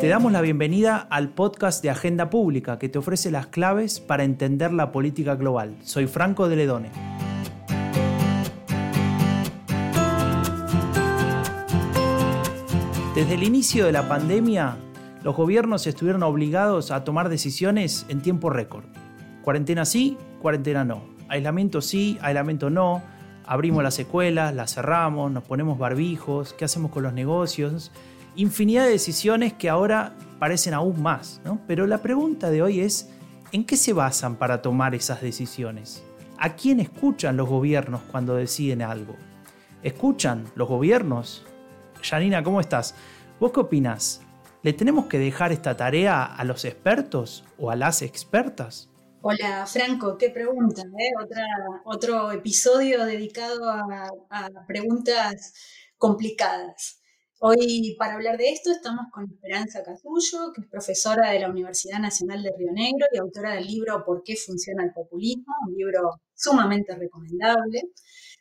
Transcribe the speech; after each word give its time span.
Te 0.00 0.08
damos 0.08 0.32
la 0.32 0.40
bienvenida 0.40 1.06
al 1.10 1.28
podcast 1.28 1.82
de 1.82 1.90
Agenda 1.90 2.30
Pública 2.30 2.78
que 2.78 2.88
te 2.88 2.98
ofrece 2.98 3.30
las 3.30 3.46
claves 3.48 4.00
para 4.00 4.24
entender 4.24 4.72
la 4.72 4.90
política 4.92 5.36
global. 5.36 5.76
Soy 5.82 6.06
Franco 6.06 6.48
de 6.48 6.56
Ledone. 6.56 6.90
Desde 13.14 13.34
el 13.34 13.42
inicio 13.42 13.84
de 13.84 13.92
la 13.92 14.08
pandemia, 14.08 14.76
los 15.22 15.36
gobiernos 15.36 15.86
estuvieron 15.86 16.22
obligados 16.22 16.90
a 16.90 17.04
tomar 17.04 17.28
decisiones 17.28 18.06
en 18.08 18.22
tiempo 18.22 18.48
récord. 18.48 18.86
Cuarentena 19.42 19.84
sí, 19.84 20.16
cuarentena 20.40 20.84
no. 20.84 21.04
Aislamiento 21.28 21.82
sí, 21.82 22.18
aislamiento 22.22 22.70
no. 22.70 23.02
Abrimos 23.46 23.82
las 23.82 23.98
escuelas, 23.98 24.54
las 24.54 24.74
cerramos, 24.74 25.30
nos 25.30 25.44
ponemos 25.44 25.78
barbijos, 25.78 26.54
¿qué 26.54 26.64
hacemos 26.64 26.90
con 26.90 27.02
los 27.02 27.12
negocios? 27.12 27.90
infinidad 28.36 28.84
de 28.84 28.90
decisiones 28.90 29.52
que 29.52 29.68
ahora 29.68 30.14
parecen 30.38 30.74
aún 30.74 31.02
más. 31.02 31.40
Pero 31.66 31.86
la 31.86 31.98
pregunta 31.98 32.50
de 32.50 32.62
hoy 32.62 32.80
es, 32.80 33.10
¿en 33.52 33.64
qué 33.64 33.76
se 33.76 33.92
basan 33.92 34.36
para 34.36 34.62
tomar 34.62 34.94
esas 34.94 35.20
decisiones? 35.20 36.02
¿A 36.38 36.54
quién 36.56 36.80
escuchan 36.80 37.36
los 37.36 37.48
gobiernos 37.48 38.00
cuando 38.10 38.34
deciden 38.34 38.82
algo? 38.82 39.14
¿Escuchan 39.82 40.44
los 40.54 40.68
gobiernos? 40.68 41.44
Janina, 42.02 42.42
¿cómo 42.42 42.60
estás? 42.60 42.94
¿Vos 43.38 43.52
qué 43.52 43.60
opinas? 43.60 44.22
¿Le 44.62 44.72
tenemos 44.72 45.06
que 45.06 45.18
dejar 45.18 45.52
esta 45.52 45.76
tarea 45.76 46.24
a 46.24 46.44
los 46.44 46.64
expertos 46.64 47.44
o 47.58 47.70
a 47.70 47.76
las 47.76 48.02
expertas? 48.02 48.88
Hola 49.24 49.66
Franco, 49.66 50.18
qué 50.18 50.30
pregunta, 50.30 50.82
¿eh? 50.82 51.12
otro 51.84 52.32
episodio 52.32 53.04
dedicado 53.04 53.70
a, 53.70 54.50
preguntas 54.66 55.54
complicadas. 55.96 57.00
Hoy 57.38 57.94
para 58.00 58.14
hablar 58.14 58.36
de 58.36 58.50
esto 58.50 58.72
estamos 58.72 59.06
con 59.12 59.30
Esperanza 59.30 59.84
Casullo, 59.84 60.52
que 60.52 60.62
es 60.62 60.66
profesora 60.66 61.30
de 61.30 61.38
la 61.38 61.50
Universidad 61.50 62.00
Nacional 62.00 62.42
de 62.42 62.52
Río 62.58 62.72
Negro 62.72 63.06
y 63.12 63.18
autora 63.18 63.54
del 63.54 63.68
libro 63.68 64.04
¿Por 64.04 64.24
qué 64.24 64.34
funciona 64.34 64.82
el 64.82 64.92
populismo? 64.92 65.54
Un 65.68 65.74
libro 65.76 66.20
sumamente 66.34 66.96
recomendable. 66.96 67.92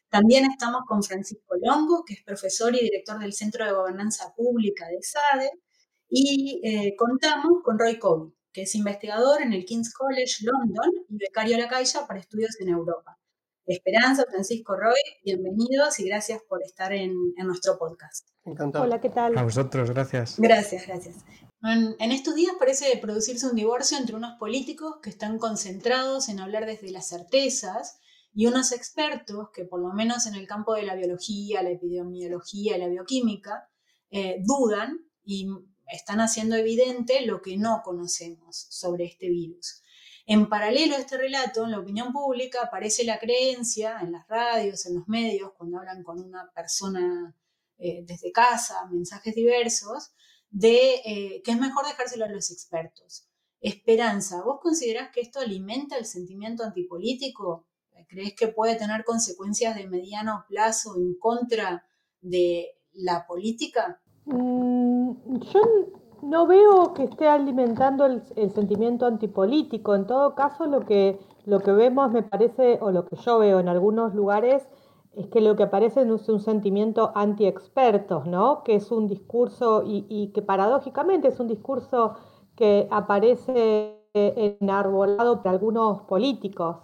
También 0.10 0.46
estamos 0.46 0.82
con 0.88 1.04
Francisco 1.04 1.54
Longo, 1.62 2.04
que 2.04 2.16
es 2.16 2.24
profesor 2.24 2.74
y 2.74 2.80
director 2.80 3.20
del 3.20 3.34
Centro 3.34 3.66
de 3.66 3.74
Gobernanza 3.74 4.34
Pública 4.36 4.88
de 4.88 4.98
SADE. 5.04 5.52
Y 6.10 6.60
eh, 6.64 6.96
contamos 6.98 7.62
con 7.64 7.78
Roy 7.78 8.00
Covey, 8.00 8.34
que 8.54 8.64
es 8.64 8.76
investigador 8.76 9.42
en 9.42 9.54
el 9.54 9.66
King's 9.66 9.94
College 9.94 10.44
London 10.44 10.92
y 11.10 11.18
becario 11.18 11.56
a 11.56 11.60
la 11.60 11.68
Caixa 11.70 12.06
para 12.08 12.20
estudios 12.20 12.60
en 12.60 12.70
Europa. 12.70 13.18
Esperanza, 13.66 14.26
Francisco 14.30 14.76
Roy, 14.76 15.00
bienvenidos 15.24 16.00
y 16.00 16.06
gracias 16.06 16.42
por 16.50 16.62
estar 16.62 16.92
en, 16.92 17.14
nuestro 17.46 17.78
podcast. 17.78 18.28
Encantado. 18.44 18.84
Hola, 18.84 19.00
¿qué 19.00 19.10
tal? 19.10 19.38
A 19.38 19.44
vosotros, 19.44 19.92
gracias. 19.92 20.36
Gracias, 20.38 20.88
gracias. 20.88 21.16
En, 21.64 22.12
estos 22.12 22.36
días 22.36 22.54
parece 22.60 22.98
producirse 22.98 23.48
un 23.48 23.56
divorcio 23.56 23.98
entre 23.98 24.16
unos 24.16 24.38
políticos 24.40 24.96
que 25.02 25.12
están 25.12 25.38
concentrados 25.38 26.28
en 26.28 26.40
hablar 26.40 26.66
desde 26.66 26.92
las 26.92 27.08
certezas 27.08 28.00
y 28.34 28.48
unos 28.48 28.72
expertos 28.72 29.50
que, 29.54 29.64
por 29.64 29.80
lo 29.80 29.94
menos 29.94 30.26
en 30.26 30.36
el 30.36 30.48
campo 30.48 30.74
de 30.74 30.84
la 30.84 30.96
biología, 30.96 31.62
la 31.62 31.70
epidemiología 31.70 32.76
y 32.76 32.80
la 32.80 32.88
bioquímica, 32.88 33.70
eh, 34.10 34.42
dudan 34.44 34.98
y 35.24 35.48
están 35.92 36.22
haciendo 36.22 36.56
evidente 36.56 37.26
lo 37.26 37.42
que 37.42 37.58
no 37.58 37.82
conocemos 37.84 38.68
sobre 38.70 39.06
este 39.06 39.30
virus. 39.30 39.84
En 40.26 40.48
paralelo 40.48 40.96
a 40.96 41.00
este 41.00 41.18
relato, 41.18 41.66
en 41.66 41.72
la 41.72 41.80
opinión 41.80 42.14
pública 42.14 42.62
aparece 42.64 43.04
la 43.04 43.20
creencia 43.20 44.00
en 44.02 44.14
las 44.14 44.28
radios, 44.28 44.86
en 44.86 44.96
los 44.96 45.08
medios, 45.08 45.52
cuando 45.58 45.80
hablan 45.80 46.04
con 46.04 46.20
una 46.20 46.50
persona 46.54 47.36
eh, 47.78 48.04
desde 48.06 48.32
casa, 48.32 48.86
mensajes 48.92 49.36
diversos, 49.36 50.12
de 50.50 51.02
eh, 51.06 51.42
que 51.44 51.52
es 51.52 51.60
mejor 51.60 51.86
dejárselo 51.86 52.26
a 52.26 52.30
los 52.30 52.52
expertos. 52.52 53.28
Esperanza, 53.60 54.42
¿vos 54.44 54.60
considerás 54.62 55.12
que 55.12 55.22
esto 55.22 55.40
alimenta 55.40 55.98
el 55.98 56.06
sentimiento 56.06 56.64
antipolítico? 56.64 57.68
¿Crees 58.08 58.34
que 58.36 58.48
puede 58.48 58.76
tener 58.76 59.04
consecuencias 59.04 59.76
de 59.76 59.88
mediano 59.88 60.46
plazo 60.48 60.96
en 60.96 61.16
contra 61.16 61.86
de 62.22 62.78
la 62.94 63.26
política? 63.26 64.02
Mm, 64.26 65.01
yo 65.54 65.62
no 66.22 66.46
veo 66.48 66.94
que 66.94 67.04
esté 67.04 67.28
alimentando 67.28 68.06
el, 68.06 68.52
sentimiento 68.52 69.06
antipolítico. 69.06 69.96
En 69.96 70.06
todo 70.06 70.36
caso, 70.36 70.66
lo 70.66 70.82
que, 70.82 71.20
lo 71.46 71.60
que 71.60 71.72
vemos, 71.72 72.12
me 72.12 72.24
parece, 72.24 72.80
o 72.82 72.92
lo 72.92 73.06
que 73.06 73.16
yo 73.16 73.40
veo 73.40 73.60
en 73.60 73.68
algunos 73.68 74.14
lugares, 74.14 74.68
es 75.14 75.28
que 75.28 75.42
lo 75.42 75.56
que 75.56 75.64
aparece 75.64 76.02
es 76.02 76.30
un 76.30 76.40
sentimiento 76.40 77.12
anti-expertos, 77.16 78.28
¿no? 78.28 78.64
Que 78.64 78.76
es 78.76 78.92
un 78.92 79.08
discurso, 79.08 79.84
y, 79.86 80.32
que 80.34 80.42
paradójicamente 80.42 81.28
es 81.30 81.40
un 81.40 81.48
discurso 81.48 82.16
que 82.56 82.88
aparece 82.92 83.98
enarbolado 84.14 85.42
por 85.42 85.48
algunos 85.52 86.02
políticos. 86.02 86.78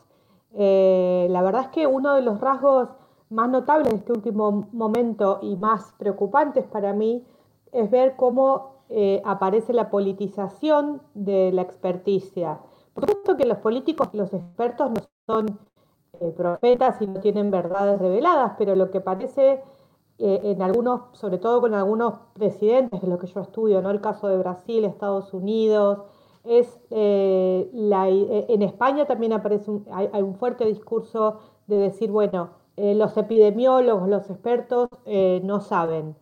Eh, 0.54 1.28
la 1.30 1.42
verdad 1.42 1.64
es 1.64 1.68
que 1.70 1.88
uno 1.88 2.16
de 2.16 2.22
los 2.22 2.40
rasgos 2.42 2.90
más 3.30 3.50
notables 3.50 3.90
de 3.90 3.98
este 3.98 4.14
último 4.14 4.70
momento 4.72 5.40
y 5.42 5.56
más 5.58 5.94
preocupantes 5.98 6.66
para 6.66 6.94
mí 6.94 7.26
es 7.72 7.90
ver 7.90 8.16
cómo 8.16 8.78
eh, 8.90 9.22
aparece 9.26 9.74
la 9.74 9.90
politización 9.90 11.02
de 11.14 11.52
la 11.52 11.62
experticia. 11.62 12.60
Por 12.94 13.06
supuesto 13.06 13.36
que 13.36 13.46
los 13.46 13.58
políticos, 13.58 14.08
los 14.14 14.34
expertos 14.34 14.92
no 14.92 15.02
son 15.26 15.60
eh, 16.22 16.34
profetas 16.36 17.02
y 17.02 17.08
no 17.08 17.20
tienen 17.20 17.52
verdades 17.52 18.00
reveladas, 18.00 18.54
pero 18.58 18.76
lo 18.76 18.90
que 18.90 19.02
parece 19.02 19.62
eh, 20.20 20.40
en 20.44 20.62
algunos, 20.62 21.02
sobre 21.12 21.38
todo 21.38 21.60
con 21.60 21.74
algunos 21.74 22.14
presidentes, 22.34 23.02
de 23.02 23.08
lo 23.08 23.20
que 23.20 23.28
yo 23.28 23.42
estudio, 23.42 23.82
¿no? 23.82 23.92
el 23.92 24.00
caso 24.00 24.30
de 24.30 24.38
Brasil, 24.38 24.86
Estados 24.86 25.34
Unidos, 25.34 26.04
es 26.46 26.80
la, 26.90 28.08
en 28.08 28.62
España 28.62 29.06
también 29.06 29.34
aparece 29.34 29.70
hay, 29.92 30.22
un 30.22 30.36
fuerte 30.36 30.64
discurso 30.64 31.40
de 31.68 31.76
decir, 31.76 32.10
bueno, 32.10 32.52
los 32.78 33.18
epidemiólogos, 33.18 34.08
los 34.08 34.30
expertos 34.30 34.88
no 35.44 35.60
saben. 35.60 36.16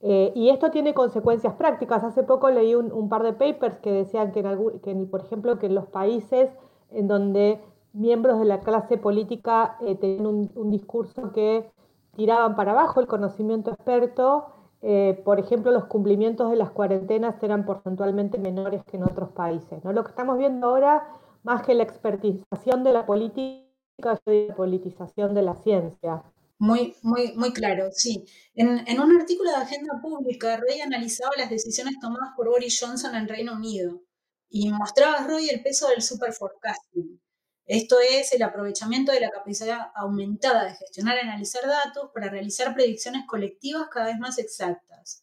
Eh, 0.00 0.32
y 0.34 0.50
esto 0.50 0.70
tiene 0.70 0.94
consecuencias 0.94 1.54
prácticas. 1.54 2.04
Hace 2.04 2.22
poco 2.22 2.50
leí 2.50 2.74
un, 2.74 3.08
par 3.08 3.22
de 3.22 3.32
papers 3.32 3.78
que 3.78 3.90
decían 3.90 4.32
que, 4.32 4.40
en 4.40 5.10
por 5.10 5.20
ejemplo, 5.20 5.58
que 5.58 5.66
en 5.66 5.74
los 5.74 5.86
países 5.86 6.50
en 6.90 7.08
donde 7.08 7.60
miembros 7.92 8.38
de 8.38 8.44
la 8.44 8.60
clase 8.60 8.96
política 8.96 9.76
eh, 9.80 9.96
tenían 9.96 10.26
un, 10.54 10.70
discurso 10.70 11.32
que 11.32 11.70
tiraban 12.14 12.54
para 12.56 12.72
abajo 12.72 13.00
el 13.00 13.06
conocimiento 13.06 13.70
experto, 13.72 14.46
eh, 14.82 15.20
por 15.24 15.40
ejemplo, 15.40 15.72
los 15.72 15.86
cumplimientos 15.86 16.50
de 16.50 16.56
las 16.56 16.70
cuarentenas 16.70 17.42
eran 17.42 17.64
porcentualmente 17.64 18.38
menores 18.38 18.84
que 18.84 18.96
en 18.96 19.04
otros 19.04 19.30
países. 19.30 19.84
¿no? 19.84 19.92
Lo 19.92 20.04
que 20.04 20.10
estamos 20.10 20.38
viendo 20.38 20.68
ahora, 20.68 21.08
más 21.42 21.62
que 21.62 21.74
la 21.74 21.82
expertización 21.82 22.84
de 22.84 22.92
la 22.92 23.06
política, 23.06 23.66
es 24.26 24.48
la 24.48 24.54
politización 24.54 25.34
de 25.34 25.42
la 25.42 25.54
ciencia. 25.56 26.22
Muy, 26.60 26.96
muy, 27.02 27.32
muy 27.34 27.52
claro, 27.52 27.90
sí. 27.92 28.24
En, 28.54 28.82
en, 28.88 29.00
un 29.00 29.16
artículo 29.20 29.50
de 29.50 29.56
Agenda 29.58 30.00
Pública, 30.02 30.56
Roy 30.56 30.80
analizaba 30.80 31.30
las 31.36 31.50
decisiones 31.50 31.94
tomadas 32.00 32.30
por 32.36 32.48
Boris 32.48 32.78
Johnson 32.80 33.14
en 33.14 33.28
Reino 33.28 33.52
Unido 33.52 34.02
y 34.50 34.70
mostraba 34.72 35.18
a 35.18 35.26
Roy 35.26 35.48
el 35.48 35.62
peso 35.62 35.88
del 35.88 36.02
super 36.02 36.32
forecasting. 36.32 37.20
Esto 37.66 37.98
es 38.00 38.32
el 38.32 38.42
aprovechamiento 38.42 39.12
de 39.12 39.20
la 39.20 39.30
capacidad 39.30 39.92
aumentada 39.94 40.64
de 40.64 40.74
gestionar 40.74 41.18
y 41.18 41.26
analizar 41.26 41.66
datos 41.66 42.10
para 42.14 42.30
realizar 42.30 42.74
predicciones 42.74 43.24
colectivas 43.26 43.88
cada 43.90 44.06
vez 44.06 44.18
más 44.18 44.38
exactas. 44.38 45.22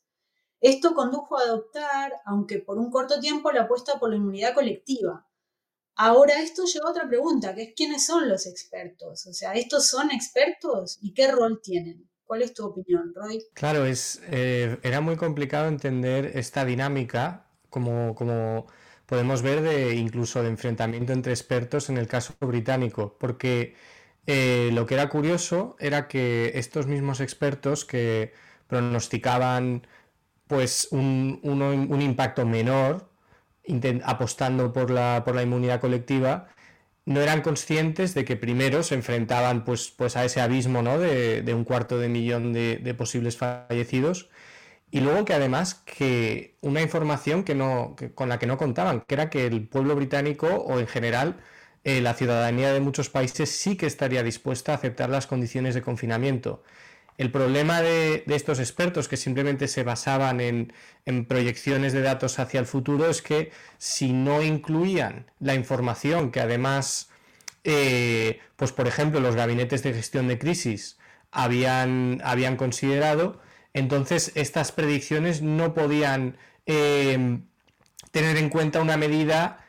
Esto 0.62 0.94
condujo 0.94 1.38
a 1.38 1.42
adoptar, 1.42 2.14
aunque 2.24 2.60
por 2.60 2.78
un 2.78 2.92
corto 2.92 3.20
tiempo, 3.20 3.52
la 3.52 3.64
apuesta 3.64 4.00
por 4.00 4.12
la 4.12 4.18
inmunidad 4.18 4.54
colectiva, 4.54 5.28
Ahora 5.98 6.42
esto 6.42 6.64
lleva 6.66 6.90
a 6.90 6.92
otra 6.92 7.08
pregunta, 7.08 7.56
que 7.56 7.64
es 7.64 7.74
quiénes 7.76 8.06
son 8.06 8.28
los 8.28 8.46
expertos. 8.48 9.26
O 9.28 9.34
sea, 9.34 9.54
¿estos 9.54 9.88
son 9.88 10.12
expertos 10.12 10.98
y 11.02 11.14
qué 11.14 11.32
rol 11.32 11.62
tienen? 11.64 12.10
¿Cuál 12.26 12.42
es 12.42 12.54
tu 12.54 12.66
opinión, 12.66 13.14
Roy? 13.16 13.46
Claro, 13.54 13.86
es, 13.86 14.22
eh, 14.30 14.78
era 14.82 15.00
muy 15.00 15.16
complicado 15.16 15.68
entender 15.68 16.32
esta 16.36 16.66
dinámica, 16.66 17.48
como, 17.70 18.16
como 18.16 18.68
podemos 19.06 19.42
ver, 19.42 19.62
de 19.62 19.96
incluso 19.96 20.42
de 20.42 20.50
enfrentamiento 20.50 21.14
entre 21.14 21.34
expertos 21.34 21.90
en 21.90 21.98
el 21.98 22.08
caso 22.08 22.34
británico, 22.42 23.16
porque 23.20 23.76
eh, 24.26 24.72
lo 24.74 24.86
que 24.86 24.96
era 24.96 25.08
curioso 25.10 25.76
era 25.80 26.08
que 26.08 26.52
estos 26.56 26.88
mismos 26.88 27.20
expertos 27.22 27.86
que 27.86 28.34
pronosticaban 28.68 29.88
pues 30.48 30.88
un, 30.92 31.40
un 31.44 32.02
impacto 32.02 32.46
menor 32.46 33.15
apostando 34.04 34.74
por 34.74 34.92
la, 34.92 35.24
por 35.26 35.36
la 35.36 35.44
inmunidad 35.44 35.82
colectiva, 35.82 36.48
no 37.06 37.22
eran 37.22 37.42
conscientes 37.42 38.14
de 38.14 38.26
que 38.26 38.36
primero 38.36 38.84
se 38.84 38.96
enfrentaban 38.96 39.64
pues, 39.64 39.90
pues 39.96 40.18
a 40.18 40.26
ese 40.26 40.42
abismo 40.42 40.82
¿no? 40.82 40.98
de, 41.00 41.54
un 41.54 41.64
cuarto 41.64 42.00
de 42.00 42.10
millón 42.10 42.54
de, 42.54 42.96
posibles 42.98 43.38
fallecidos 43.38 44.30
y 44.92 45.02
luego 45.02 45.26
que 45.26 45.34
además 45.34 45.76
que 45.76 46.56
una 46.62 46.82
información 46.82 47.44
que 47.44 47.56
no, 47.56 47.96
con 48.16 48.30
la 48.30 48.40
que 48.40 48.48
no 48.48 48.58
contaban, 48.58 49.02
que 49.02 49.16
era 49.16 49.30
que 49.30 49.46
el 49.46 49.68
pueblo 49.68 49.96
británico 49.96 50.48
o 50.48 50.80
en 50.80 50.88
general 50.88 51.38
eh, 51.84 52.02
la 52.02 52.14
ciudadanía 52.16 52.74
de 52.74 52.80
muchos 52.80 53.10
países 53.10 53.50
sí 53.52 53.78
que 53.78 53.86
estaría 53.86 54.24
dispuesta 54.24 54.72
a 54.72 54.76
aceptar 54.76 55.10
las 55.10 55.28
condiciones 55.28 55.76
de 55.76 55.82
confinamiento. 55.82 56.64
El 57.18 57.32
problema 57.32 57.82
de, 57.82 58.24
estos 58.28 58.60
expertos 58.60 59.08
que 59.08 59.16
simplemente 59.16 59.68
se 59.68 59.84
basaban 59.84 60.42
en, 60.42 60.74
proyecciones 61.28 61.94
de 61.94 62.02
datos 62.02 62.40
hacia 62.40 62.60
el 62.60 62.66
futuro 62.66 63.10
es 63.10 63.22
que 63.22 63.52
si 63.78 64.12
no 64.12 64.42
incluían 64.42 65.32
la 65.40 65.56
información 65.56 66.32
que 66.32 66.42
además, 66.42 67.10
eh, 67.64 68.40
pues 68.56 68.72
por 68.72 68.88
ejemplo, 68.88 69.20
los 69.20 69.36
gabinetes 69.36 69.84
de 69.84 69.94
gestión 69.94 70.28
de 70.28 70.40
crisis 70.40 70.98
habían, 71.32 72.22
habían 72.24 72.58
considerado, 72.58 73.40
entonces 73.74 74.32
estas 74.36 74.72
predicciones 74.72 75.42
no 75.42 75.74
podían 75.74 76.38
eh, 76.66 77.40
tener 78.12 78.38
en 78.38 78.50
cuenta 78.50 78.82
una 78.82 78.98
medida 78.98 79.66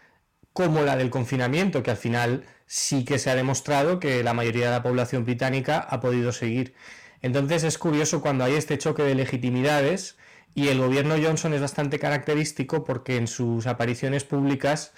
como 0.52 0.82
la 0.82 0.96
del 0.96 1.10
confinamiento, 1.10 1.82
que 1.82 1.90
al 1.90 1.96
final 1.96 2.44
sí 2.66 3.04
que 3.04 3.18
se 3.18 3.30
ha 3.30 3.34
demostrado 3.34 4.00
que 4.00 4.22
la 4.22 4.34
mayoría 4.34 4.66
de 4.66 4.70
la 4.72 4.82
población 4.82 5.24
británica 5.24 5.78
ha 5.78 6.00
podido 6.00 6.32
seguir. 6.32 6.74
Entonces 7.22 7.64
es 7.64 7.78
curioso 7.78 8.20
cuando 8.20 8.44
hay 8.44 8.54
este 8.54 8.78
choque 8.78 9.02
de 9.02 9.14
legitimidades 9.14 10.16
y 10.54 10.68
el 10.68 10.78
gobierno 10.78 11.16
Johnson 11.22 11.54
es 11.54 11.60
bastante 11.60 11.98
característico 11.98 12.84
porque 12.84 13.16
en 13.16 13.26
sus 13.26 13.66
apariciones 13.66 14.24
públicas 14.24 14.94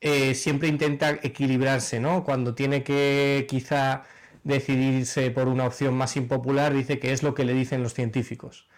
eh, 0.00 0.34
siempre 0.34 0.68
intenta 0.68 1.18
equilibrarse, 1.22 2.00
¿no? 2.00 2.24
Cuando 2.24 2.54
tiene 2.54 2.82
que 2.82 3.46
quizá 3.48 4.04
decidirse 4.44 5.30
por 5.30 5.48
una 5.48 5.66
opción 5.66 5.94
más 5.94 6.16
impopular, 6.16 6.74
dice 6.74 6.98
que 6.98 7.12
es 7.12 7.22
lo 7.22 7.34
que 7.34 7.44
le 7.44 7.54
dicen 7.54 7.82
los 7.82 7.94
científicos. 7.94 8.68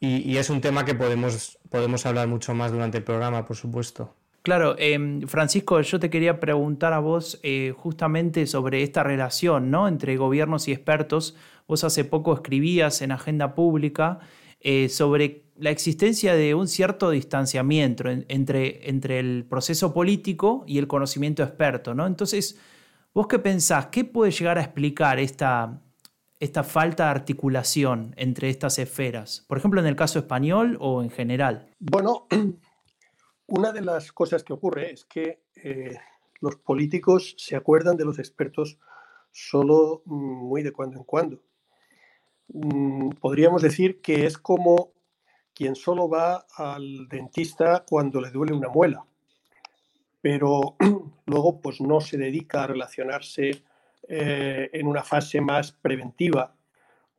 Y, 0.00 0.36
es 0.36 0.48
un 0.48 0.60
tema 0.60 0.84
que 0.84 0.94
podemos, 0.94 1.58
podemos 1.70 2.06
hablar 2.06 2.28
mucho 2.28 2.54
más 2.54 2.70
durante 2.70 2.98
el 2.98 3.04
programa, 3.04 3.44
por 3.44 3.56
supuesto. 3.56 4.14
Claro, 4.42 4.76
em, 4.78 5.22
Francisco, 5.26 5.80
yo 5.80 5.98
te 5.98 6.08
quería 6.08 6.38
preguntar 6.38 6.92
a 6.92 7.00
vos 7.00 7.40
eh, 7.42 7.74
justamente 7.76 8.46
sobre 8.46 8.84
esta 8.84 9.02
relación 9.02 9.72
¿no? 9.72 9.88
entre 9.88 10.16
gobiernos 10.16 10.68
y 10.68 10.72
expertos. 10.72 11.36
Vos 11.68 11.84
hace 11.84 12.02
poco 12.04 12.32
escribías 12.32 13.02
en 13.02 13.12
Agenda 13.12 13.54
Pública 13.54 14.20
eh, 14.58 14.88
sobre 14.88 15.44
la 15.56 15.68
existencia 15.68 16.34
de 16.34 16.54
un 16.54 16.66
cierto 16.66 17.10
distanciamiento 17.10 18.08
entre, 18.08 18.88
entre 18.88 19.18
el 19.18 19.44
proceso 19.44 19.92
político 19.92 20.64
y 20.66 20.78
el 20.78 20.88
conocimiento 20.88 21.42
experto. 21.42 21.92
¿no? 21.92 22.06
Entonces, 22.06 22.58
¿vos 23.12 23.26
qué 23.26 23.38
pensás? 23.38 23.88
¿Qué 23.88 24.06
puede 24.06 24.30
llegar 24.30 24.56
a 24.56 24.62
explicar 24.62 25.18
esta, 25.18 25.82
esta 26.40 26.64
falta 26.64 27.04
de 27.04 27.10
articulación 27.10 28.14
entre 28.16 28.48
estas 28.48 28.78
esferas? 28.78 29.44
Por 29.46 29.58
ejemplo, 29.58 29.78
en 29.78 29.88
el 29.88 29.96
caso 29.96 30.18
español 30.18 30.78
o 30.80 31.02
en 31.02 31.10
general. 31.10 31.68
Bueno, 31.80 32.28
una 33.46 33.72
de 33.72 33.82
las 33.82 34.10
cosas 34.12 34.42
que 34.42 34.54
ocurre 34.54 34.92
es 34.92 35.04
que 35.04 35.42
eh, 35.62 35.98
los 36.40 36.56
políticos 36.56 37.34
se 37.36 37.56
acuerdan 37.56 37.98
de 37.98 38.06
los 38.06 38.18
expertos 38.18 38.78
solo 39.32 40.00
mm, 40.06 40.46
muy 40.48 40.62
de 40.62 40.72
cuando 40.72 40.96
en 40.96 41.04
cuando. 41.04 41.42
Mm, 42.48 43.10
podríamos 43.20 43.62
decir 43.62 44.00
que 44.00 44.26
es 44.26 44.38
como 44.38 44.92
quien 45.54 45.74
solo 45.74 46.08
va 46.08 46.46
al 46.56 47.08
dentista 47.08 47.84
cuando 47.88 48.20
le 48.20 48.30
duele 48.30 48.54
una 48.54 48.68
muela, 48.68 49.04
pero 50.20 50.76
luego 51.26 51.60
pues 51.60 51.80
no 51.80 52.00
se 52.00 52.16
dedica 52.16 52.64
a 52.64 52.68
relacionarse 52.68 53.62
eh, 54.08 54.70
en 54.72 54.86
una 54.86 55.02
fase 55.02 55.40
más 55.40 55.72
preventiva 55.72 56.54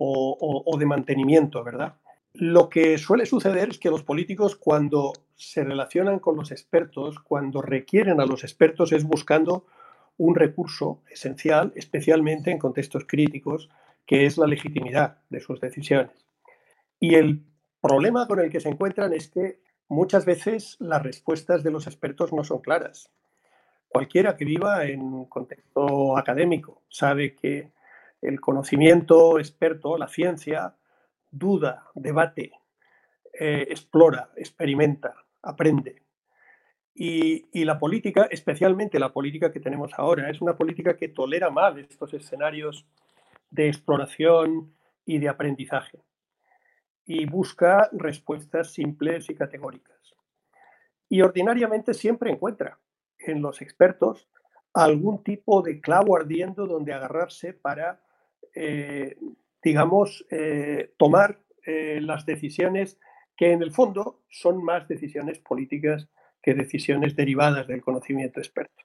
o, 0.02 0.78
de 0.80 0.86
mantenimiento, 0.86 1.62
¿verdad? 1.62 1.96
Lo 2.34 2.70
que 2.70 2.98
suele 2.98 3.25
suceder 3.25 3.70
es 3.70 3.78
que 3.78 3.90
los 3.90 4.04
políticos 4.04 4.56
cuando 4.56 5.12
se 5.36 5.64
relacionan 5.64 6.20
con 6.20 6.38
los 6.38 6.52
expertos, 6.52 7.20
cuando 7.20 7.62
requieren 7.62 8.22
a 8.22 8.25
los 8.25 8.46
expertos 8.46 8.94
es 8.94 9.04
buscando 9.04 9.66
un 10.18 10.36
recurso 10.36 11.02
esencial, 11.12 11.74
especialmente 11.75 12.50
en 12.50 12.60
contextos 12.60 13.04
críticos, 13.06 13.70
que 14.10 14.26
es 14.26 14.40
la 14.40 14.48
legitimidad 14.48 15.20
de 15.30 15.40
sus 15.40 15.62
decisiones. 15.62 16.26
Y 17.00 17.14
el 17.14 17.46
problema 17.80 18.26
con 18.26 18.40
el 18.40 18.50
que 18.50 18.60
se 18.60 18.68
encuentran 18.68 19.14
es 19.14 19.30
que 19.30 19.60
muchas 19.88 20.26
veces 20.26 20.78
las 20.80 21.04
respuestas 21.04 21.62
de 21.62 21.70
los 21.70 21.86
expertos 21.86 22.34
no 22.34 22.44
son 22.44 22.58
claras. 22.58 23.12
Cualquiera 23.88 24.36
que 24.36 24.46
viva 24.46 24.84
en 24.86 25.02
un 25.02 25.26
contexto 25.26 26.18
académico 26.18 26.82
sabe 26.90 27.36
que 27.36 27.72
el 28.20 28.42
conocimiento 28.42 29.38
experto, 29.38 29.96
la 29.96 30.08
ciencia, 30.08 30.74
duda, 31.30 31.84
debate, 31.94 32.54
eh, 33.40 33.68
explora, 33.70 34.32
experimenta, 34.36 35.14
aprende. 35.44 36.02
Y, 36.96 37.46
y, 37.54 37.64
la 37.64 37.78
política, 37.78 38.28
especialmente 38.32 38.98
la 38.98 39.14
política 39.14 39.52
que 39.52 39.60
tenemos 39.60 39.92
ahora, 39.98 40.32
es 40.32 40.42
una 40.42 40.58
política 40.58 40.98
que 40.98 41.10
tolera 41.10 41.52
mal 41.52 41.78
estos 41.78 42.12
escenarios 42.16 42.88
de 43.50 43.68
exploración 43.68 44.74
y 45.06 45.19
de 45.19 45.30
aprendizaje 45.30 46.00
y 47.06 47.25
busca 47.25 47.90
respuestas 47.92 48.72
simples 48.72 49.31
y 49.31 49.36
categóricas. 49.36 49.98
Y 51.10 51.22
ordinariamente 51.22 51.96
siempre 51.96 52.30
encuentra 52.30 52.78
en 53.18 53.42
los 53.42 53.63
expertos 53.63 54.30
algún 54.74 55.24
tipo 55.24 55.63
de 55.63 55.81
clavo 55.81 56.16
ardiendo 56.16 56.68
donde 56.68 56.94
agarrarse 56.94 57.54
para, 57.54 58.04
eh, 58.54 59.18
digamos, 59.63 60.24
eh, 60.30 60.94
tomar 60.98 61.40
eh, 61.66 62.00
las 62.00 62.28
decisiones 62.28 63.00
que 63.36 63.54
en 63.54 63.63
el 63.63 63.72
fondo 63.72 64.22
son 64.30 64.63
más 64.63 64.88
decisiones 64.88 65.40
políticas 65.40 66.07
que 66.44 66.54
decisiones 66.54 67.16
derivadas 67.16 67.68
del 67.68 67.81
conocimiento 67.81 68.40
experto. 68.40 68.84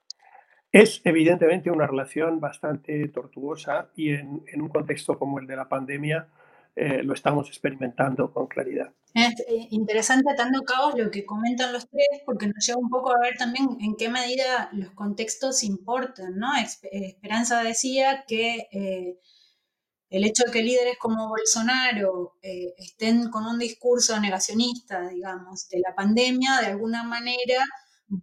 Es 0.75 1.03
evidentemente 1.05 1.71
una 1.71 1.87
relación 1.87 2.41
bastante 2.41 3.07
tortuosa 3.07 3.91
y 3.95 4.11
en, 4.11 4.43
un 4.57 4.69
contexto 4.69 5.17
como 5.17 5.39
el 5.39 5.47
de 5.47 5.55
la 5.55 5.69
pandemia, 5.69 6.27
eh, 6.75 7.01
lo 7.05 7.15
estamos 7.15 7.47
experimentando 7.47 8.33
con 8.33 8.49
claridad. 8.49 8.93
Es 9.15 9.39
eh, 9.47 9.69
interesante 9.71 10.33
atando 10.33 10.63
cabos 10.63 10.99
lo 10.99 11.13
que 11.13 11.25
comentan 11.25 11.73
los 11.73 11.89
tres, 11.89 12.09
porque 12.27 12.49
nos 12.49 12.67
lleva 12.67 12.81
un 12.81 12.91
poco 12.91 13.15
a 13.15 13.21
ver 13.21 13.37
también 13.39 13.69
en 13.81 13.95
qué 13.95 14.09
medida 14.09 14.69
los 14.73 14.91
contextos 14.91 15.63
importan, 15.63 16.37
¿no? 16.39 16.49
Eh, 16.57 16.67
Esperanza 16.83 17.63
decía 17.63 18.25
que 18.27 18.67
el 20.11 20.25
hecho 20.25 20.43
de 20.47 20.51
que 20.51 20.65
líderes 20.65 20.99
como 20.99 21.29
Bolsonaro 21.29 22.35
estén 22.43 23.31
con 23.31 23.47
un 23.47 23.61
discurso 23.61 24.19
negacionista, 24.19 25.09
digamos, 25.09 25.69
de 25.69 25.79
la 25.79 25.95
pandemia, 25.95 26.59
de 26.63 26.67
alguna 26.67 27.05
manera 27.05 27.65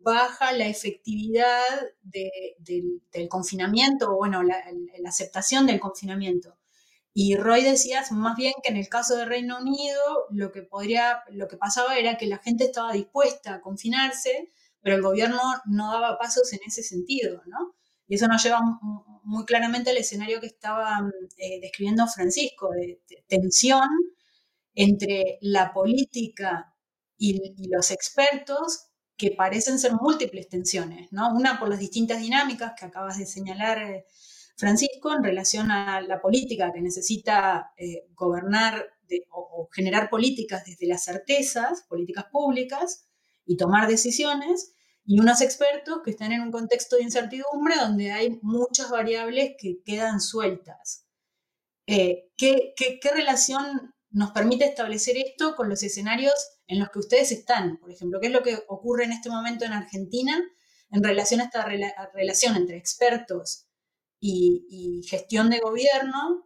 baja 0.01 0.51
la 0.53 0.67
efectividad 0.67 1.63
del, 2.01 3.01
confinamiento, 3.29 4.11
o 4.11 4.17
bueno, 4.17 4.43
la 4.43 4.63
aceptación 5.05 5.67
del 5.67 5.79
confinamiento. 5.79 6.57
Y 7.13 7.35
Roy 7.35 7.63
decía 7.63 8.03
más 8.11 8.37
bien 8.37 8.53
que 8.63 8.71
en 8.71 8.77
el 8.77 8.87
caso 8.87 9.17
de 9.17 9.25
Reino 9.25 9.59
Unido 9.59 10.01
lo 10.29 10.51
que, 10.51 10.61
podría, 10.61 11.23
lo 11.29 11.47
que 11.47 11.57
pasaba 11.57 11.97
era 11.97 12.17
que 12.17 12.27
la 12.27 12.37
gente 12.37 12.65
estaba 12.65 12.93
dispuesta 12.93 13.55
a 13.55 13.61
confinarse, 13.61 14.51
pero 14.81 14.95
el 14.95 15.01
gobierno 15.01 15.39
no 15.65 15.91
daba 15.91 16.17
pasos 16.17 16.53
en 16.53 16.59
ese 16.65 16.83
sentido, 16.83 17.41
¿no? 17.47 17.75
Y 18.07 18.15
eso 18.15 18.27
nos 18.27 18.43
lleva 18.43 18.61
muy 19.23 19.45
claramente 19.45 19.89
al 19.89 19.97
escenario 19.97 20.39
que 20.39 20.47
estaba 20.47 20.99
eh, 21.37 21.59
describiendo 21.61 22.07
Francisco, 22.07 22.69
de, 22.71 23.01
tensión 23.27 23.87
entre 24.73 25.37
la 25.41 25.73
política 25.73 26.73
y, 27.17 27.69
los 27.69 27.91
expertos 27.91 28.87
que 29.21 29.29
parecen 29.29 29.77
ser 29.77 29.91
múltiples 29.93 30.49
tensiones, 30.49 31.11
¿no? 31.11 31.31
Una 31.35 31.59
por 31.59 31.69
las 31.69 31.77
distintas 31.77 32.19
dinámicas 32.19 32.73
que 32.75 32.85
acabas 32.85 33.19
de 33.19 33.27
señalar, 33.27 33.77
eh, 33.77 34.07
Francisco 34.57 35.13
en 35.13 35.23
relación 35.23 35.69
a 35.69 36.01
la 36.01 36.19
política 36.19 36.71
que 36.73 36.81
necesita 36.81 37.71
eh, 37.77 38.07
gobernar 38.15 38.83
o, 39.29 39.69
generar 39.71 40.09
políticas 40.09 40.65
desde 40.65 40.87
las 40.87 41.03
certezas, 41.03 41.83
políticas 41.87 42.25
públicas 42.31 43.05
y 43.45 43.57
tomar 43.57 43.87
decisiones, 43.87 44.73
y 45.05 45.19
unos 45.19 45.41
expertos 45.41 45.99
que 46.03 46.11
están 46.11 46.31
en 46.31 46.41
un 46.41 46.51
contexto 46.51 46.95
de 46.95 47.03
incertidumbre 47.03 47.75
donde 47.75 48.11
hay 48.11 48.39
muchas 48.41 48.89
variables 48.89 49.51
que 49.59 49.83
quedan 49.85 50.19
sueltas. 50.19 51.05
Eh, 51.85 52.31
¿qué, 52.37 52.73
relación 53.13 53.93
nos 54.09 54.31
permite 54.31 54.65
establecer 54.65 55.15
esto 55.17 55.55
con 55.55 55.69
los 55.69 55.83
escenarios 55.83 56.33
en 56.71 56.79
los 56.79 56.89
que 56.89 56.99
ustedes 56.99 57.31
están? 57.31 57.77
Por 57.77 57.91
ejemplo, 57.91 58.19
¿qué 58.19 58.27
es 58.27 58.33
lo 58.33 58.41
que 58.41 58.63
ocurre 58.67 59.03
en 59.03 59.11
este 59.11 59.29
momento 59.29 59.65
en 59.65 59.73
Argentina 59.73 60.41
en 60.91 61.03
relación 61.03 61.41
a 61.41 61.45
esta 61.45 61.65
relación 62.13 62.55
entre 62.55 62.77
expertos 62.77 63.67
y, 64.19 65.01
gestión 65.09 65.49
de 65.49 65.59
gobierno, 65.59 66.45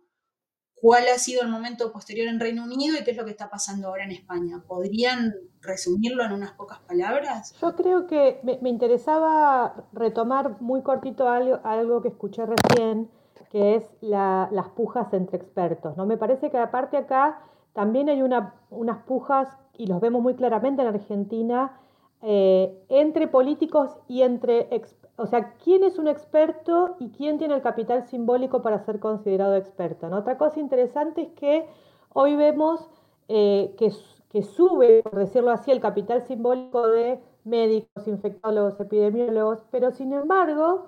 cuál 0.76 1.04
ha 1.14 1.18
sido 1.18 1.42
el 1.42 1.50
momento 1.50 1.92
posterior 1.92 2.28
en 2.28 2.40
Reino 2.40 2.64
Unido 2.64 2.96
y 2.98 3.04
qué 3.04 3.12
es 3.12 3.18
lo 3.18 3.26
que 3.26 3.32
está 3.32 3.50
pasando 3.50 3.88
ahora 3.88 4.06
en 4.06 4.12
España. 4.12 4.64
¿Podrían 4.66 5.34
resumirlo 5.62 6.24
en 6.24 6.32
unas 6.32 6.54
pocas 6.54 6.80
palabras? 6.80 7.54
Yo 7.60 7.76
creo 7.76 8.08
que 8.08 8.40
me, 8.44 8.70
interesaba 8.70 9.88
retomar 9.92 10.62
muy 10.62 10.84
cortito 10.84 11.28
algo, 11.28 12.02
que 12.02 12.10
escuché 12.10 12.44
recién, 12.46 13.10
que 13.50 13.76
es 13.76 13.84
las 14.02 14.70
pujas 14.76 15.12
entre 15.14 15.38
expertos. 15.38 15.98
¿no? 15.98 16.06
Me 16.06 16.18
parece 16.18 16.50
que 16.50 16.58
aparte 16.58 16.98
acá 16.98 17.42
también 17.74 18.10
hay 18.10 18.22
una, 18.22 18.56
unas 18.70 19.04
pujas, 19.04 19.50
y 19.78 19.88
los 19.88 20.02
vemos 20.02 20.22
muy 20.22 20.36
claramente 20.36 20.82
en 20.82 20.88
Argentina, 20.88 21.80
eh, 22.22 22.76
entre 22.90 23.28
políticos 23.28 23.98
y 24.08 24.24
entre, 24.24 24.70
o 25.18 25.26
sea, 25.28 25.54
quién 25.64 25.84
es 25.84 26.00
un 26.00 26.08
experto 26.08 26.96
y 27.00 27.10
quién 27.10 27.38
tiene 27.38 27.56
el 27.56 27.62
capital 27.62 28.08
simbólico 28.08 28.62
para 28.62 28.80
ser 28.80 29.00
considerado 29.00 29.56
experto. 29.56 30.08
Otra 30.08 30.38
cosa 30.38 30.60
interesante 30.60 31.22
es 31.22 31.30
que 31.34 31.68
hoy 32.14 32.36
vemos 32.36 32.90
eh, 33.28 33.76
que, 33.78 33.92
que 34.30 34.44
sube, 34.44 35.04
por 35.04 35.20
decirlo 35.20 35.52
así, 35.52 35.72
el 35.72 35.80
capital 35.80 36.24
simbólico 36.24 36.88
de 36.88 37.20
médicos, 37.44 38.08
infectólogos, 38.08 38.80
epidemiólogos, 38.80 39.64
pero 39.72 39.92
sin 39.92 40.14
embargo 40.14 40.88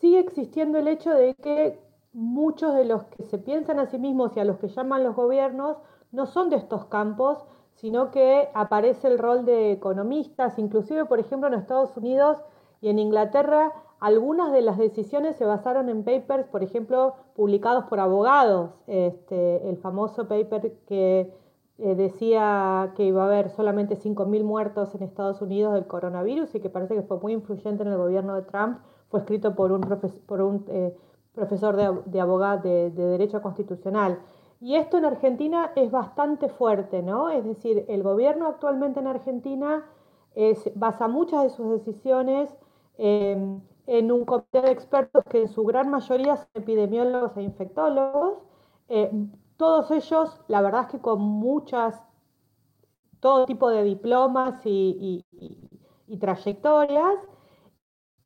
sigue 0.00 0.18
existiendo 0.18 0.78
el 0.78 0.88
hecho 0.88 1.10
de 1.10 1.34
que 1.34 1.78
muchos 2.12 2.74
de 2.74 2.84
los 2.84 3.04
que 3.04 3.24
se 3.24 3.38
piensan 3.38 3.78
a 3.78 3.86
sí 3.86 3.98
mismos 3.98 4.36
y 4.36 4.40
a 4.40 4.44
los 4.44 4.58
que 4.58 4.68
llaman 4.68 5.04
los 5.04 5.14
gobiernos 5.14 5.76
no 6.12 6.26
son 6.26 6.50
de 6.50 6.56
estos 6.56 6.86
campos, 6.86 7.44
sino 7.76 8.10
que 8.10 8.48
aparece 8.54 9.06
el 9.08 9.18
rol 9.18 9.44
de 9.44 9.72
economistas, 9.72 10.58
inclusive, 10.58 11.04
por 11.04 11.20
ejemplo, 11.20 11.48
en 11.48 11.54
Estados 11.54 11.96
Unidos 11.96 12.38
y 12.80 12.88
en 12.88 12.98
Inglaterra, 12.98 13.72
algunas 14.00 14.52
de 14.52 14.62
las 14.62 14.78
decisiones 14.78 15.36
se 15.36 15.44
basaron 15.44 15.88
en 15.88 16.04
papers, 16.04 16.46
por 16.48 16.62
ejemplo, 16.62 17.14
publicados 17.34 17.84
por 17.84 18.00
abogados. 18.00 18.70
Este, 18.86 19.68
el 19.68 19.76
famoso 19.78 20.28
paper 20.28 20.72
que 20.86 21.32
eh, 21.78 21.94
decía 21.94 22.92
que 22.96 23.04
iba 23.04 23.22
a 23.22 23.26
haber 23.26 23.50
solamente 23.50 23.96
5.000 23.98 24.42
muertos 24.42 24.94
en 24.94 25.02
Estados 25.02 25.40
Unidos 25.42 25.74
del 25.74 25.86
coronavirus 25.86 26.54
y 26.54 26.60
que 26.60 26.70
parece 26.70 26.94
que 26.94 27.02
fue 27.02 27.18
muy 27.18 27.32
influyente 27.32 27.82
en 27.82 27.90
el 27.90 27.98
gobierno 27.98 28.34
de 28.34 28.42
Trump, 28.42 28.78
fue 29.10 29.20
escrito 29.20 29.54
por 29.54 29.72
un, 29.72 29.80
por 30.26 30.40
un 30.40 30.64
eh, 30.68 30.96
profesor 31.34 31.76
de, 32.06 32.20
abogado 32.20 32.62
de 32.62 32.90
Derecho 32.90 33.42
Constitucional. 33.42 34.18
Y 34.60 34.76
esto 34.76 34.98
en 34.98 35.04
Argentina 35.04 35.72
es 35.76 35.90
bastante 35.90 36.48
fuerte, 36.48 37.02
¿no? 37.02 37.30
Es 37.30 37.44
decir, 37.44 37.84
el 37.88 38.02
gobierno 38.02 38.46
actualmente 38.46 39.00
en 39.00 39.06
Argentina 39.06 39.84
basa 40.74 41.08
muchas 41.08 41.44
de 41.44 41.50
sus 41.50 41.70
decisiones 41.70 42.54
em, 42.98 43.60
en 43.86 44.12
un 44.12 44.24
comité 44.24 44.62
de 44.62 44.70
expertos 44.70 45.24
que 45.30 45.42
en 45.42 45.48
su 45.48 45.64
gran 45.64 45.90
mayoría 45.90 46.36
son 46.36 46.48
epidemiólogos 46.54 47.36
e 47.36 47.42
infectólogos. 47.42 48.38
Eh, 48.88 49.10
todos 49.56 49.90
ellos, 49.90 50.40
la 50.48 50.60
verdad 50.60 50.82
es 50.82 50.88
que 50.88 51.00
con 51.00 51.20
muchas, 51.20 52.02
todo 53.20 53.46
tipo 53.46 53.70
de 53.70 53.82
diplomas 53.84 54.60
y, 54.64 55.24
trayectorias. 56.20 57.16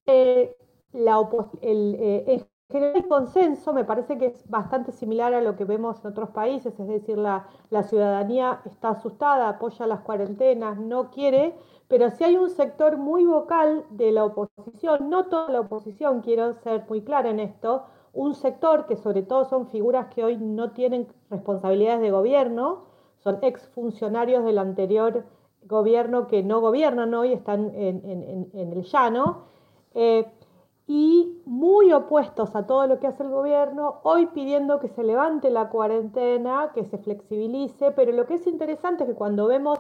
Eh, 0.07 0.57
la 0.93 1.29
el, 1.63 1.95
eh, 2.01 2.50
general 2.71 2.97
el 2.97 3.09
consenso 3.09 3.73
me 3.73 3.85
parece 3.85 4.17
que 4.19 4.27
es 4.27 4.49
bastante 4.49 4.93
similar 4.93 5.35
a 5.35 5.41
lo 5.41 5.57
que 5.57 5.65
vemos 5.65 6.01
en 6.01 6.11
otros 6.11 6.31
países, 6.31 6.79
es 6.79 6.89
decir, 6.89 7.19
la, 7.19 7.47
ciudadanía 7.83 8.61
está 8.65 8.91
asustada, 8.91 9.49
apoya 9.49 9.87
las 9.87 10.01
cuarentenas, 10.01 10.79
no 10.79 11.11
quiere, 11.11 11.55
pero 11.89 12.11
si 12.11 12.25
hay 12.25 12.37
un 12.37 12.51
sector 12.51 12.97
muy 12.97 13.25
vocal 13.25 13.85
de 13.91 14.13
la 14.13 14.25
oposición, 14.25 15.11
no 15.11 15.27
toda 15.27 15.51
la 15.51 15.61
oposición, 15.61 16.21
quiero 16.21 16.55
ser 16.55 16.85
muy 16.89 17.03
clara 17.03 17.31
en 17.31 17.41
esto, 17.41 17.85
un 18.13 18.35
sector 18.35 18.87
que 18.87 18.97
sobre 18.97 19.23
todo 19.23 19.45
son 19.45 19.69
figuras 19.69 20.07
que 20.15 20.25
hoy 20.25 20.37
no 20.37 20.73
tienen 20.73 21.09
responsabilidades 21.31 22.01
de 22.01 22.11
gobierno, 22.11 22.85
son 23.19 23.39
exfuncionarios 23.43 24.45
del 24.45 24.59
anterior 24.59 25.25
gobierno 25.65 26.27
que 26.27 26.43
no 26.43 26.61
gobiernan 26.61 27.15
hoy, 27.15 27.33
están 27.33 27.73
en, 27.75 28.51
el 28.55 28.83
llano. 28.83 29.45
Eh, 29.95 30.27
y 30.93 31.41
muy 31.47 31.93
opuestos 31.93 32.57
a 32.57 32.67
todo 32.67 32.89
lo 32.89 32.99
que 32.99 33.07
hace 33.07 33.23
el 33.23 33.29
gobierno, 33.29 34.01
hoy 34.03 34.27
pidiendo 34.27 34.81
que 34.81 34.89
se 34.89 35.05
levante 35.05 35.49
la 35.49 35.69
cuarentena, 35.69 36.73
que 36.75 36.85
se 36.85 36.99
flexibilice, 36.99 37.93
pero 37.93 38.11
lo 38.11 38.27
que 38.27 38.35
es 38.35 38.47
interesante 38.49 39.05
es 39.05 39.11
que 39.11 39.15
cuando 39.15 39.47
vemos 39.47 39.79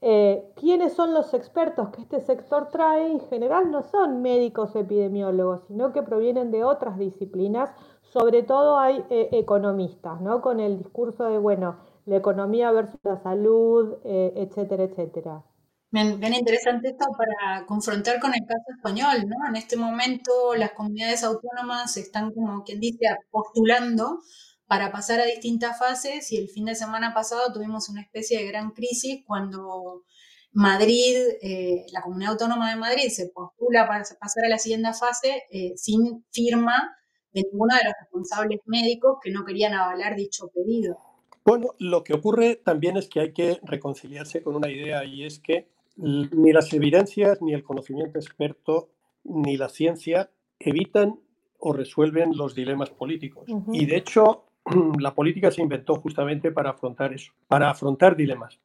eh, 0.00 0.50
quiénes 0.56 0.94
son 0.94 1.14
los 1.14 1.32
expertos 1.32 1.90
que 1.90 2.00
este 2.00 2.18
sector 2.18 2.70
trae, 2.72 3.06
en 3.06 3.20
general 3.20 3.70
no 3.70 3.82
son 3.82 4.20
médicos 4.20 4.74
epidemiólogos, 4.74 5.60
sino 5.68 5.92
que 5.92 6.02
provienen 6.02 6.50
de 6.50 6.64
otras 6.64 6.98
disciplinas, 6.98 7.70
sobre 8.02 8.42
todo 8.42 8.80
hay 8.80 9.04
eh, 9.10 9.28
economistas, 9.30 10.20
¿no? 10.20 10.40
con 10.40 10.58
el 10.58 10.78
discurso 10.78 11.26
de, 11.26 11.38
bueno, 11.38 11.76
la 12.04 12.16
economía 12.16 12.72
versus 12.72 12.98
la 13.04 13.18
salud, 13.18 13.94
eh, 14.02 14.32
etcétera, 14.34 14.82
etcétera. 14.82 15.44
Bien, 15.90 16.22
interesante 16.34 16.88
esto 16.88 17.06
para 17.16 17.64
confrontar 17.64 18.20
con 18.20 18.34
el 18.34 18.44
caso 18.46 18.64
español, 18.76 19.26
¿no? 19.26 19.48
En 19.48 19.56
este 19.56 19.76
momento 19.76 20.54
las 20.54 20.72
comunidades 20.72 21.24
autónomas 21.24 21.96
están 21.96 22.30
como 22.32 22.62
quien 22.62 22.78
dice 22.78 23.06
postulando 23.30 24.20
para 24.66 24.92
pasar 24.92 25.20
a 25.20 25.24
distintas 25.24 25.78
fases 25.78 26.30
y 26.30 26.36
el 26.36 26.48
fin 26.50 26.66
de 26.66 26.74
semana 26.74 27.14
pasado 27.14 27.50
tuvimos 27.54 27.88
una 27.88 28.02
especie 28.02 28.38
de 28.38 28.48
gran 28.48 28.72
crisis 28.72 29.24
cuando 29.26 30.04
Madrid, 30.52 31.16
eh, 31.40 31.86
la 31.90 32.02
comunidad 32.02 32.32
autónoma 32.32 32.68
de 32.68 32.76
Madrid 32.76 33.08
se 33.08 33.30
postula 33.30 33.88
para 33.88 34.04
pasar 34.20 34.44
a 34.44 34.48
la 34.48 34.58
siguiente 34.58 34.92
fase 34.92 35.44
eh, 35.50 35.72
sin 35.76 36.22
firma 36.30 36.94
de 37.32 37.44
ninguno 37.50 37.74
de 37.74 37.84
los 37.84 37.94
responsables 37.98 38.60
médicos 38.66 39.18
que 39.22 39.30
no 39.30 39.44
querían 39.46 39.72
avalar 39.72 40.16
dicho 40.16 40.48
pedido. 40.48 40.98
Bueno, 41.46 41.74
lo 41.78 42.04
que 42.04 42.12
ocurre 42.12 42.56
también 42.56 42.98
es 42.98 43.08
que 43.08 43.20
hay 43.20 43.32
que 43.32 43.58
reconciliarse 43.62 44.42
con 44.42 44.54
una 44.54 44.70
idea 44.70 45.04
y 45.06 45.24
es 45.24 45.38
que 45.38 45.77
ni 45.98 46.52
las 46.52 46.72
evidencias, 46.72 47.42
ni 47.42 47.52
el 47.52 47.64
conocimiento 47.64 48.18
experto, 48.18 48.90
ni 49.24 49.56
la 49.56 49.68
ciencia 49.68 50.30
evitan 50.58 51.18
o 51.58 51.72
resuelven 51.72 52.36
los 52.36 52.54
dilemas 52.54 52.90
políticos. 52.90 53.50
Y 53.72 53.86
de 53.86 53.96
hecho, 53.96 54.44
la 55.00 55.14
política 55.14 55.50
se 55.50 55.62
inventó 55.62 55.96
justamente 55.96 56.52
para 56.52 56.70
afrontar 56.70 57.12
eso, 57.12 57.32
para 57.48 57.70
afrontar 57.70 58.16
dilemas. 58.16 58.60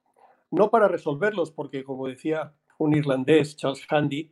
No 0.51 0.69
para 0.69 0.87
resolverlos, 0.87 1.51
porque 1.51 1.83
como 1.83 2.07
decía 2.07 2.53
un 2.77 2.95
irlandés, 2.95 3.57
Charles 3.57 3.85
Handy, 3.89 4.31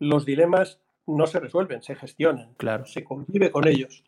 los 0.00 0.24
dilemas 0.24 0.80
no 1.06 1.26
se 1.26 1.38
resuelven, 1.38 1.82
se 1.82 1.94
gestionan, 1.94 2.54
claro. 2.56 2.84
se 2.86 3.04
convive 3.04 3.50
con 3.50 3.66
ellos 3.68 4.04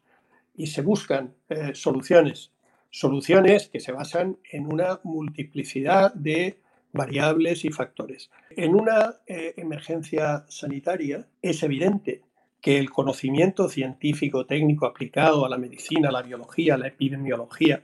y 0.54 0.66
se 0.66 0.82
buscan 0.82 1.34
eh, 1.48 1.74
soluciones. 1.74 2.52
Soluciones 2.90 3.68
que 3.68 3.80
se 3.80 3.92
basan 3.92 4.38
en 4.50 4.70
una 4.72 5.00
multiplicidad 5.02 6.12
de 6.14 6.58
variables 6.92 7.64
y 7.64 7.70
factores. 7.70 8.30
En 8.50 8.74
una 8.74 9.16
eh, 9.26 9.54
emergencia 9.56 10.44
sanitaria 10.48 11.26
es 11.40 11.62
evidente 11.62 12.22
que 12.60 12.78
el 12.78 12.90
conocimiento 12.90 13.68
científico 13.68 14.46
técnico 14.46 14.86
aplicado 14.86 15.44
a 15.44 15.48
la 15.48 15.58
medicina, 15.58 16.10
a 16.10 16.12
la 16.12 16.22
biología, 16.22 16.74
a 16.74 16.78
la 16.78 16.88
epidemiología, 16.88 17.82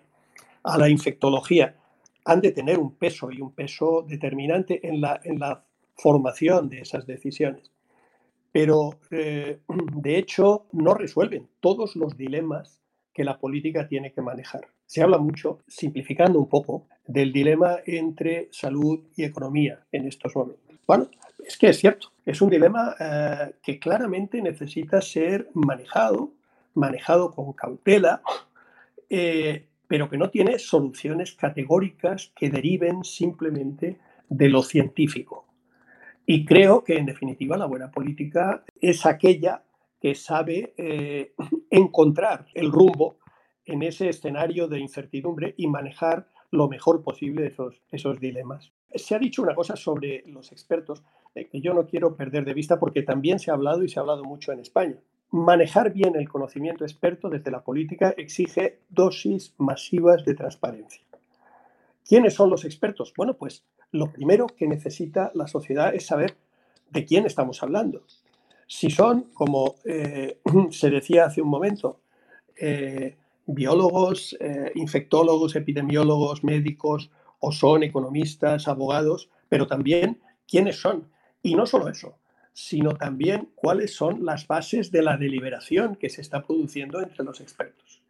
a 0.63 0.79
la 0.79 0.89
infectología, 0.89 1.77
han 2.25 2.41
de 2.41 2.53
tener 2.53 2.79
un 2.79 2.95
peso 2.95 3.33
y 3.33 3.41
un 3.41 3.53
peso 3.53 4.05
determinante 4.07 4.87
en 4.87 5.01
la, 5.01 5.21
en 5.25 5.39
la 5.39 5.65
formación 5.97 6.69
de 6.69 6.81
esas 6.81 7.07
decisiones. 7.07 7.73
Pero, 8.53 9.01
eh, 9.11 9.61
de 9.69 10.19
hecho, 10.19 10.67
no 10.73 10.95
resuelven 10.95 11.49
todos 11.61 11.97
los 11.97 12.17
dilemas 12.17 12.81
que 13.13 13.25
la 13.25 13.39
política 13.39 13.89
tiene 13.89 14.13
que 14.13 14.23
manejar. 14.23 14.69
Se 14.87 15.03
habla 15.03 15.19
mucho, 15.19 15.59
simplificando 15.67 16.39
un 16.39 16.49
poco, 16.49 16.87
del 17.09 17.33
dilema 17.33 17.79
entre 17.87 18.49
salud 18.53 19.01
y 19.17 19.25
economía 19.25 19.81
en 19.91 20.07
estos 20.07 20.37
momentos. 20.37 20.77
Bueno, 20.87 21.09
es 21.45 21.57
que 21.57 21.71
es 21.71 21.79
cierto, 21.79 22.13
es 22.25 22.41
un 22.43 22.51
dilema 22.51 22.95
eh, 23.01 23.55
que 23.63 23.79
claramente 23.79 24.43
necesita 24.43 25.01
ser 25.01 25.49
manejado, 25.55 26.33
manejado 26.75 27.31
con 27.31 27.55
cautela, 27.55 28.23
eh, 29.11 29.67
pero 29.87 30.11
que 30.11 30.19
no 30.19 30.29
tiene 30.29 30.59
soluciones 30.59 31.33
categóricas 31.33 32.31
que 32.37 32.51
deriven 32.51 33.03
simplemente 33.05 33.99
de 34.29 34.49
lo 34.51 34.63
científico. 34.63 35.47
Y 36.27 36.45
creo 36.45 36.85
que, 36.85 36.99
en 36.99 37.07
definitiva, 37.07 37.57
la 37.57 37.65
buena 37.65 37.91
política 37.91 38.65
es 38.83 39.07
aquella 39.07 39.63
que 39.99 40.15
sabe 40.15 40.75
eh, 40.77 41.33
encontrar 41.71 42.47
el 42.53 42.71
rumbo 42.71 43.17
en 43.65 43.83
ese 43.83 44.11
escenario 44.11 44.69
de 44.69 44.79
incertidumbre 44.79 45.55
y 45.57 45.69
manejar 45.69 46.29
lo 46.51 46.69
mejor 46.69 47.03
posible 47.03 47.47
esos, 47.47 47.83
esos 47.91 48.21
dilemas. 48.21 48.73
Se 48.95 49.15
ha 49.15 49.19
dicho 49.19 49.43
una 49.43 49.55
cosa 49.55 49.77
sobre 49.77 50.25
los 50.27 50.51
expertos 50.53 51.03
eh, 51.35 51.47
que 51.47 51.61
yo 51.61 51.75
no 51.75 51.87
quiero 51.87 52.17
perder 52.17 52.45
de 52.45 52.55
vista 52.55 52.79
porque 52.79 53.03
también 53.03 53.39
se 53.39 53.51
ha 53.51 53.55
hablado 53.55 53.83
y 53.83 53.89
se 53.89 53.99
ha 53.99 54.03
hablado 54.03 54.25
mucho 54.25 54.53
en 54.53 54.61
España. 54.61 54.97
Manejar 55.31 55.93
bien 55.93 56.17
el 56.17 56.29
conocimiento 56.29 56.85
experto 56.85 57.29
desde 57.29 57.51
la 57.51 57.63
política 57.63 58.15
exige 58.17 58.81
dosis 58.89 59.55
masivas 59.59 60.25
de 60.25 60.35
transparencia. 60.35 61.03
¿Quiénes 62.07 62.33
son 62.33 62.49
los 62.49 62.65
expertos? 62.65 63.13
Bueno, 63.15 63.35
pues 63.35 63.65
lo 63.93 64.11
primero 64.11 64.47
que 64.47 64.67
necesita 64.67 65.31
la 65.35 65.47
sociedad 65.47 65.95
es 65.95 66.07
saber 66.07 66.37
de 66.91 67.05
quién 67.05 67.27
estamos 67.27 67.63
hablando. 67.63 68.05
Si 68.67 68.91
son, 68.91 69.25
como 69.35 69.75
eh, 69.85 70.41
se 70.71 70.91
decía 70.91 71.27
hace 71.27 71.43
un 71.43 71.49
momento, 71.49 72.01
eh, 72.57 73.17
biólogos, 73.55 74.37
eh, 74.41 74.73
infectólogos, 74.75 75.57
epidemiólogos, 75.57 76.45
médicos, 76.45 77.11
o 77.41 77.53
son 77.53 77.83
economistas, 77.83 78.69
abogados, 78.69 79.31
pero 79.49 79.67
también 79.67 80.21
quiénes 80.47 80.81
son. 80.81 81.09
Y 81.43 81.55
no 81.55 81.67
solo 81.67 81.89
eso, 81.89 82.17
sino 82.53 82.95
también 82.95 83.49
cuáles 83.55 83.95
son 83.95 84.25
las 84.25 84.47
bases 84.47 84.91
de 84.91 85.03
la 85.03 85.17
deliberación 85.17 85.97
que 85.97 86.11
se 86.11 86.21
está 86.21 86.45
produciendo 86.45 87.01
entre 87.01 87.25
los 87.25 87.41
expertos. 87.41 88.03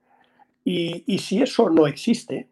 Y, 0.64 1.04
y 1.06 1.18
si 1.18 1.42
eso 1.42 1.70
no 1.70 1.86
existe, 1.86 2.48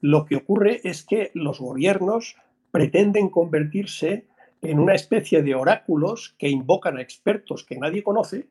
lo 0.00 0.24
que 0.24 0.36
ocurre 0.36 0.80
es 0.84 1.04
que 1.04 1.30
los 1.34 1.60
gobiernos 1.60 2.36
pretenden 2.70 3.28
convertirse 3.28 4.26
en 4.62 4.78
una 4.78 4.94
especie 4.94 5.42
de 5.42 5.54
oráculos 5.54 6.34
que 6.38 6.48
invocan 6.48 6.98
a 6.98 7.02
expertos 7.02 7.64
que 7.64 7.76
nadie 7.76 8.02
conoce 8.02 8.46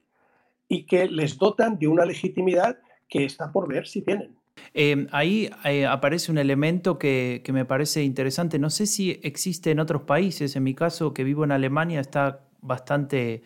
y 0.68 0.84
que 0.84 1.08
les 1.08 1.38
dotan 1.38 1.78
de 1.78 1.88
una 1.88 2.06
legitimidad 2.06 2.80
que 3.10 3.25
está 3.25 3.51
por 3.51 3.68
ver 3.68 3.88
si 3.88 4.01
tienen. 4.01 4.39
Eh, 4.74 5.08
ahí 5.12 5.50
eh, 5.66 5.86
aparece 5.86 6.32
un 6.32 6.38
elemento 6.38 7.00
que, 7.00 7.44
me 7.51 7.66
parece 7.66 8.04
interesante. 8.04 8.60
No 8.60 8.70
sé 8.70 8.86
si 8.86 9.20
existe 9.24 9.72
en 9.72 9.80
otros 9.80 10.04
países. 10.04 10.56
En 10.56 10.63
mi 10.63 10.74
caso, 10.74 11.13
que 11.13 11.24
vivo 11.24 11.44
en 11.44 11.51
Alemania, 11.51 12.00
está 12.00 12.42
bastante, 12.62 13.42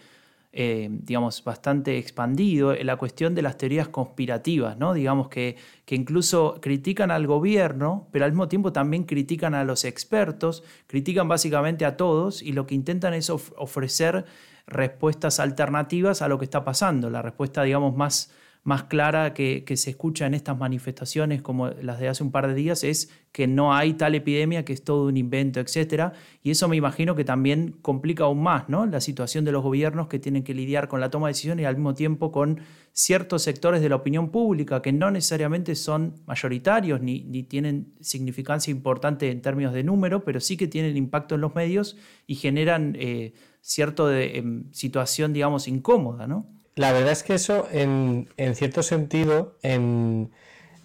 eh, 0.52 0.90
digamos, 0.92 1.44
bastante 1.44 1.98
expandido 1.98 2.76
la 2.76 2.98
cuestión 2.98 3.36
de 3.36 3.42
las 3.42 3.58
teorías 3.58 3.88
conspirativas, 3.88 4.78
¿no? 4.78 4.94
Digamos 4.94 5.30
que, 5.30 5.56
que 5.86 5.96
incluso 5.96 6.60
critican 6.62 7.12
al 7.12 7.28
gobierno, 7.28 8.08
pero 8.12 8.26
al 8.26 8.32
mismo 8.32 8.48
tiempo 8.48 8.74
también 8.74 9.04
critican 9.04 9.54
a 9.54 9.64
los 9.64 9.86
expertos, 9.86 10.64
critican 10.88 11.28
básicamente 11.28 11.86
a 11.86 11.96
todos 11.96 12.42
y 12.42 12.52
lo 12.54 12.66
que 12.66 12.76
intentan 12.76 13.14
es 13.14 13.30
ofrecer 13.30 14.26
respuestas 14.66 15.40
alternativas 15.40 16.22
a 16.22 16.28
lo 16.28 16.40
que 16.40 16.46
está 16.46 16.64
pasando. 16.64 17.10
La 17.10 17.22
respuesta, 17.22 17.64
digamos, 17.64 17.96
más 17.96 18.32
más 18.64 18.84
clara 18.84 19.34
que, 19.34 19.66
se 19.76 19.90
escucha 19.90 20.26
en 20.26 20.34
estas 20.34 20.58
manifestaciones 20.58 21.42
como 21.42 21.68
las 21.70 22.00
de 22.00 22.08
hace 22.08 22.24
un 22.24 22.32
par 22.32 22.48
de 22.48 22.54
días 22.54 22.86
es 22.86 23.10
que 23.34 23.46
no 23.46 23.74
hay 23.74 23.94
tal 23.94 24.16
epidemia, 24.16 24.64
que 24.64 24.72
es 24.72 24.84
todo 24.84 25.08
un 25.08 25.18
invento, 25.18 25.60
etc. 25.60 26.14
Y 26.44 26.52
eso 26.52 26.70
me 26.70 26.78
imagino 26.78 27.16
que 27.16 27.26
también 27.26 27.76
complica 27.82 28.24
aún 28.24 28.42
más 28.42 28.70
¿no? 28.70 28.86
la 28.86 29.02
situación 29.02 29.44
de 29.44 29.52
los 29.52 29.64
gobiernos 29.64 30.08
que 30.08 30.18
tienen 30.18 30.44
que 30.44 30.54
lidiar 30.54 30.88
con 30.88 31.02
la 31.02 31.10
toma 31.10 31.28
de 31.28 31.32
decisiones 31.32 31.64
y 31.64 31.66
al 31.66 31.76
mismo 31.76 31.94
tiempo 31.94 32.32
con 32.32 32.62
ciertos 32.94 33.42
sectores 33.42 33.82
de 33.82 33.90
la 33.90 33.96
opinión 33.96 34.30
pública 34.30 34.82
que 34.82 34.94
no 34.94 35.12
necesariamente 35.12 35.76
son 35.76 36.16
mayoritarios 36.26 37.02
ni, 37.02 37.44
tienen 37.44 37.94
significancia 38.00 38.72
importante 38.72 39.30
en 39.30 39.42
términos 39.42 39.74
de 39.74 39.84
número, 39.84 40.24
pero 40.24 40.40
sí 40.40 40.56
que 40.56 40.68
tienen 40.68 40.96
impacto 40.96 41.36
en 41.36 41.42
los 41.42 41.54
medios 41.54 41.98
y 42.28 42.36
generan 42.36 42.96
eh, 42.98 43.34
cierta 43.60 44.22
em, 44.22 44.72
situación, 44.72 45.34
digamos, 45.34 45.68
incómoda, 45.68 46.28
¿no? 46.28 46.63
La 46.76 46.92
verdad 46.92 47.12
es 47.12 47.24
que 47.24 47.36
eso, 47.36 47.68
en, 47.72 48.28
cierto 48.56 48.82
sentido, 48.84 49.58
en, 49.62 50.32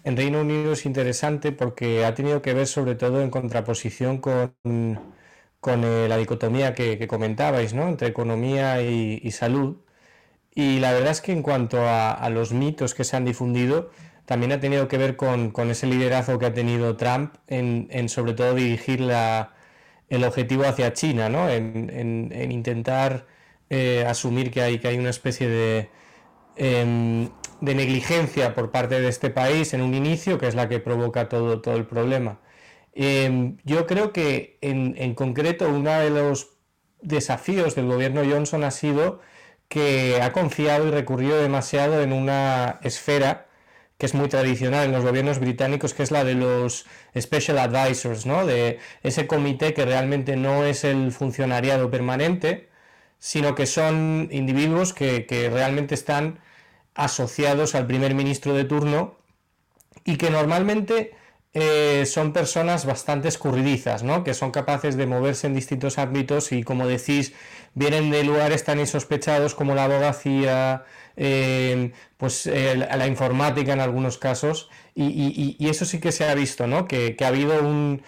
Reino 0.05 0.41
Unido 0.41 0.73
es 0.73 0.85
interesante 0.85 1.51
porque 1.51 2.05
ha 2.05 2.13
tenido 2.15 2.41
que 2.41 2.53
ver 2.53 2.67
sobre 2.67 2.95
todo 2.95 3.21
en 3.21 3.29
contraposición 3.29 4.19
con, 4.19 4.53
con 5.59 5.83
eh, 5.83 6.07
la 6.07 6.17
dicotomía 6.17 6.73
que, 6.75 7.07
comentabais, 7.07 7.73
¿no? 7.73 7.87
Entre 7.87 8.07
economía 8.07 8.81
y, 8.81 9.31
salud. 9.31 9.77
Y 10.55 10.79
la 10.79 10.93
verdad 10.93 11.11
es 11.11 11.21
que 11.21 11.31
en 11.31 11.43
cuanto 11.43 11.79
a, 11.87 12.29
los 12.31 12.53
mitos 12.53 12.93
que 12.95 13.03
se 13.03 13.17
han 13.17 13.25
difundido, 13.25 13.91
también 14.25 14.51
ha 14.51 14.59
tenido 14.59 14.87
que 14.87 14.97
ver 14.97 15.15
con, 15.15 15.53
ese 15.71 15.87
liderazgo 15.87 16.39
que 16.39 16.45
ha 16.47 16.53
tenido 16.53 16.97
Trump 16.97 17.35
en, 17.47 18.09
sobre 18.09 18.33
todo 18.33 18.55
dirigir 18.55 19.01
la, 19.01 19.53
el 20.09 20.23
objetivo 20.23 20.65
hacia 20.65 20.93
China, 20.93 21.29
¿no? 21.29 21.49
en, 21.49 21.89
en 22.31 22.51
intentar 22.51 23.25
eh, 23.69 24.05
asumir 24.07 24.51
que 24.51 24.61
hay, 24.61 24.79
que 24.79 24.87
hay 24.87 24.97
una 24.97 25.09
especie 25.09 25.47
de, 25.47 25.89
em, 26.55 27.29
de 27.61 27.75
negligencia 27.75 28.55
por 28.55 28.71
parte 28.71 28.99
de 29.01 29.09
este 29.09 29.29
país 29.29 29.73
en 29.73 29.81
un 29.81 29.93
inicio, 29.93 30.37
que 30.39 30.47
es 30.47 30.55
la 30.55 30.69
que 30.69 30.79
provoca 30.79 31.29
todo, 31.29 31.61
todo 31.61 31.75
el 31.75 31.85
problema. 31.85 32.39
Em, 32.93 33.57
yo 33.63 33.87
creo 33.87 34.11
que 34.13 34.57
en, 34.61 34.95
en, 34.97 35.13
concreto 35.15 35.69
uno 35.69 35.91
de 35.91 36.09
los 36.09 36.57
desafíos 37.01 37.75
del 37.75 37.87
gobierno 37.87 38.21
Johnson 38.29 38.63
ha 38.63 38.71
sido 38.71 39.21
que 39.69 40.19
ha 40.21 40.33
confiado 40.33 40.87
y 40.87 40.91
recurrido 40.91 41.41
demasiado 41.41 42.01
en 42.01 42.13
una 42.13 42.79
esfera 42.83 43.49
que 43.99 44.05
es 44.05 44.13
muy 44.15 44.29
tradicional 44.29 44.85
en 44.85 44.93
los 44.93 45.03
gobiernos 45.03 45.39
británicos, 45.39 45.93
que 45.93 46.03
es 46.03 46.11
la 46.11 46.23
de 46.23 46.33
los 46.33 46.85
Special 47.19 47.57
Advisors, 47.59 48.25
¿no? 48.25 48.45
de 48.45 48.79
ese 49.03 49.27
comité 49.27 49.73
que 49.73 49.85
realmente 49.85 50.37
no 50.37 50.63
es 50.63 50.85
el 50.85 51.11
funcionariado 51.11 51.91
permanente, 51.91 52.68
sino 53.19 53.53
que 53.53 53.65
son 53.65 54.29
individuos 54.31 54.93
que, 54.93 55.49
realmente 55.51 55.93
están 55.93 56.39
asociados 56.95 57.75
al 57.75 57.85
primer 57.85 58.15
ministro 58.15 58.53
de 58.53 58.63
turno 58.65 59.17
y 60.05 60.17
que 60.17 60.29
normalmente 60.29 61.13
eh, 61.53 62.05
son 62.05 62.33
personas 62.33 62.85
bastante 62.85 63.27
escurridizas, 63.27 64.03
¿no? 64.03 64.23
que 64.23 64.33
son 64.33 64.51
capaces 64.51 64.95
de 64.95 65.05
moverse 65.05 65.47
en 65.47 65.53
distintos 65.53 65.97
ámbitos 65.97 66.51
y, 66.51 66.63
como 66.63 66.87
decís, 66.87 67.33
vienen 67.73 68.09
de 68.09 68.23
lugares 68.23 68.63
tan 68.63 68.79
insospechados 68.79 69.53
como 69.55 69.75
la 69.75 69.85
abogacía, 69.85 70.85
eh, 71.17 71.91
pues 72.17 72.45
la 72.45 73.07
informática 73.07 73.73
en 73.73 73.81
algunos 73.81 74.17
casos, 74.17 74.69
y, 74.95 75.57
eso 75.67 75.85
sí 75.85 75.99
que 75.99 76.11
se 76.11 76.25
ha 76.25 76.33
visto, 76.35 76.67
¿no? 76.67 76.87
que, 76.87 77.15
ha 77.21 77.27
habido 77.27 77.61
un, 77.61 78.01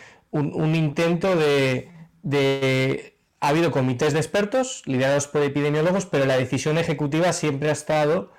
intento 0.75 1.35
de 1.35 3.11
ha 3.41 3.49
habido 3.49 3.71
comités 3.71 4.13
de 4.13 4.19
expertos 4.19 4.83
liderados 4.85 5.27
por 5.27 5.41
epidemiólogos, 5.41 6.05
pero 6.05 6.25
la 6.25 6.37
decisión 6.37 6.77
ejecutiva 6.77 7.33
siempre 7.33 7.69
ha 7.69 7.73
estado 7.73 8.31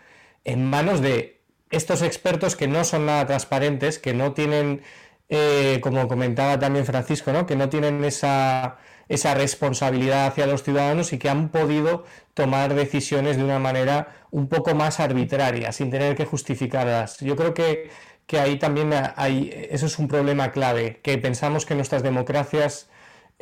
en 0.45 0.65
manos 0.65 1.01
de 1.01 1.43
estos 1.71 2.03
expertos 2.03 2.55
que 2.55 2.69
no 2.69 2.85
son 2.85 3.07
nada 3.07 3.27
transparentes, 3.27 3.99
que 3.99 4.15
no 4.15 4.33
tienen, 4.33 4.83
eh, 5.29 5.81
como 5.83 6.07
comentaba 6.07 6.59
también 6.61 6.87
Francisco, 6.87 7.33
¿no? 7.33 7.47
que 7.47 7.57
no 7.57 7.69
tienen 7.69 8.05
esa, 8.05 8.79
esa 9.09 9.35
responsabilidad 9.35 10.27
hacia 10.27 10.47
los 10.47 10.63
ciudadanos 10.63 11.13
y 11.13 11.19
que 11.19 11.29
han 11.29 11.49
podido 11.49 12.05
tomar 12.35 12.75
decisiones 12.75 13.37
de 13.39 13.45
una 13.45 13.59
manera 13.59 14.25
un 14.31 14.49
poco 14.49 14.75
más 14.77 15.01
arbitraria, 15.01 15.73
sin 15.73 15.91
tener 15.91 16.15
que 16.15 16.27
justificarlas. 16.27 17.19
Yo 17.19 17.35
creo 17.35 17.55
que, 17.55 17.91
que 18.29 18.39
ahí 18.39 18.57
también 18.57 18.93
hay, 19.17 19.69
eso 19.71 19.87
es 19.87 19.99
un 19.99 20.07
problema 20.07 20.53
clave, 20.53 21.01
que 21.03 21.19
pensamos 21.19 21.67
que 21.67 21.75
nuestras 21.75 22.05
democracias 22.05 22.89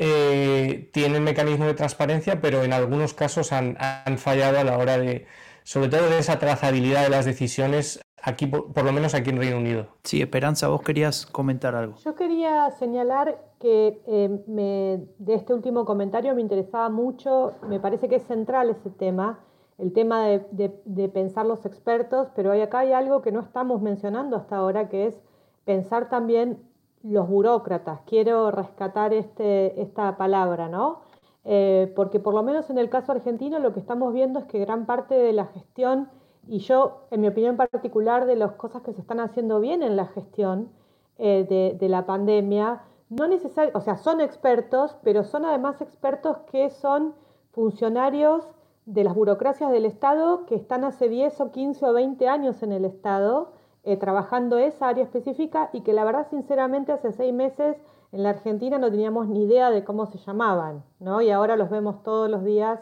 eh, 0.02 0.88
tienen 0.94 1.22
mecanismos 1.22 1.66
de 1.66 1.74
transparencia, 1.74 2.40
pero 2.40 2.64
en 2.64 2.72
algunos 2.72 3.12
casos 3.12 3.52
han, 3.52 3.76
fallado 4.16 4.58
a 4.58 4.64
la 4.64 4.78
hora 4.78 4.96
de, 4.96 5.26
sobre 5.62 5.90
todo 5.90 6.08
de 6.08 6.18
esa 6.18 6.38
trazabilidad 6.38 7.02
de 7.02 7.10
las 7.10 7.26
decisiones, 7.26 8.00
aquí 8.22 8.46
por, 8.46 8.82
lo 8.82 8.92
menos 8.92 9.12
aquí 9.12 9.28
en 9.28 9.36
Reino 9.36 9.58
Unido. 9.58 9.88
Sí, 10.02 10.22
Esperanza, 10.22 10.68
vos 10.68 10.80
querías 10.80 11.26
comentar 11.26 11.74
algo. 11.74 11.96
Yo 11.96 12.14
quería 12.14 12.70
señalar 12.70 13.44
que 13.60 14.00
eh, 14.06 15.06
de 15.18 15.34
este 15.34 15.52
último 15.52 15.84
comentario 15.84 16.34
me 16.34 16.40
interesaba 16.40 16.88
mucho, 16.88 17.52
me 17.68 17.78
parece 17.78 18.08
que 18.08 18.16
es 18.16 18.22
central 18.22 18.70
ese 18.70 18.88
tema, 18.88 19.40
el 19.76 19.92
tema 19.92 20.24
de, 20.24 20.72
de 20.82 21.08
pensar 21.10 21.44
los 21.44 21.66
expertos, 21.66 22.28
pero 22.34 22.52
hay, 22.52 22.62
acá 22.62 22.78
hay 22.78 22.92
algo 22.94 23.20
que 23.20 23.32
no 23.32 23.40
estamos 23.40 23.82
mencionando 23.82 24.38
hasta 24.38 24.56
ahora, 24.56 24.88
que 24.88 25.08
es 25.08 25.20
pensar 25.66 26.08
también 26.08 26.69
los 27.02 27.28
burócratas. 27.28 28.00
Quiero 28.06 28.50
rescatar 28.50 29.12
este, 29.12 29.80
esta 29.80 30.16
palabra, 30.16 30.68
¿no? 30.68 31.00
Eh, 31.44 31.92
porque 31.96 32.20
por 32.20 32.34
lo 32.34 32.42
menos 32.42 32.68
en 32.68 32.78
el 32.78 32.90
caso 32.90 33.12
argentino 33.12 33.58
lo 33.58 33.72
que 33.72 33.80
estamos 33.80 34.12
viendo 34.12 34.40
es 34.40 34.44
que 34.44 34.58
gran 34.58 34.84
parte 34.84 35.14
de 35.14 35.32
la 35.32 35.46
gestión, 35.46 36.10
y 36.46 36.58
yo, 36.58 37.06
en 37.10 37.22
mi 37.22 37.28
opinión 37.28 37.56
particular, 37.56 38.26
de 38.26 38.36
las 38.36 38.52
cosas 38.52 38.82
que 38.82 38.92
se 38.92 39.00
están 39.00 39.20
haciendo 39.20 39.60
bien 39.60 39.82
en 39.82 39.96
la 39.96 40.06
gestión 40.06 40.70
eh, 41.18 41.76
de, 41.78 41.88
la 41.88 42.06
pandemia, 42.06 42.82
no 43.08 43.26
necesariamente, 43.26 43.78
o 43.78 43.80
sea, 43.80 43.96
son 43.96 44.20
expertos, 44.20 44.96
pero 45.02 45.24
son 45.24 45.44
además 45.44 45.80
expertos 45.80 46.38
que 46.50 46.70
son 46.70 47.14
funcionarios 47.52 48.46
de 48.86 49.04
las 49.04 49.14
burocracias 49.14 49.70
del 49.70 49.84
Estado 49.86 50.46
que 50.46 50.54
están 50.54 50.84
hace 50.84 51.08
10 51.08 51.40
o 51.40 51.50
15 51.52 51.86
o 51.86 51.92
20 51.92 52.28
años 52.28 52.62
en 52.62 52.72
el 52.72 52.84
Estado 52.84 53.52
eh, 53.84 53.96
trabajando 53.96 54.58
esa 54.58 54.88
área 54.88 55.04
específica 55.04 55.70
y 55.72 55.80
que 55.80 55.92
la 55.92 56.04
verdad 56.04 56.26
sinceramente 56.28 56.92
hace 56.92 57.12
seis 57.12 57.32
meses 57.32 57.76
en 58.12 58.22
la 58.22 58.30
Argentina 58.30 58.78
no 58.78 58.90
teníamos 58.90 59.28
ni 59.28 59.44
idea 59.44 59.70
de 59.70 59.84
cómo 59.84 60.06
se 60.06 60.18
llamaban, 60.18 60.82
¿no? 60.98 61.22
Y 61.22 61.30
ahora 61.30 61.56
los 61.56 61.70
vemos 61.70 62.02
todos 62.02 62.28
los 62.28 62.44
días 62.44 62.80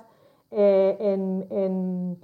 eh, 0.51 0.97
en, 1.01 2.19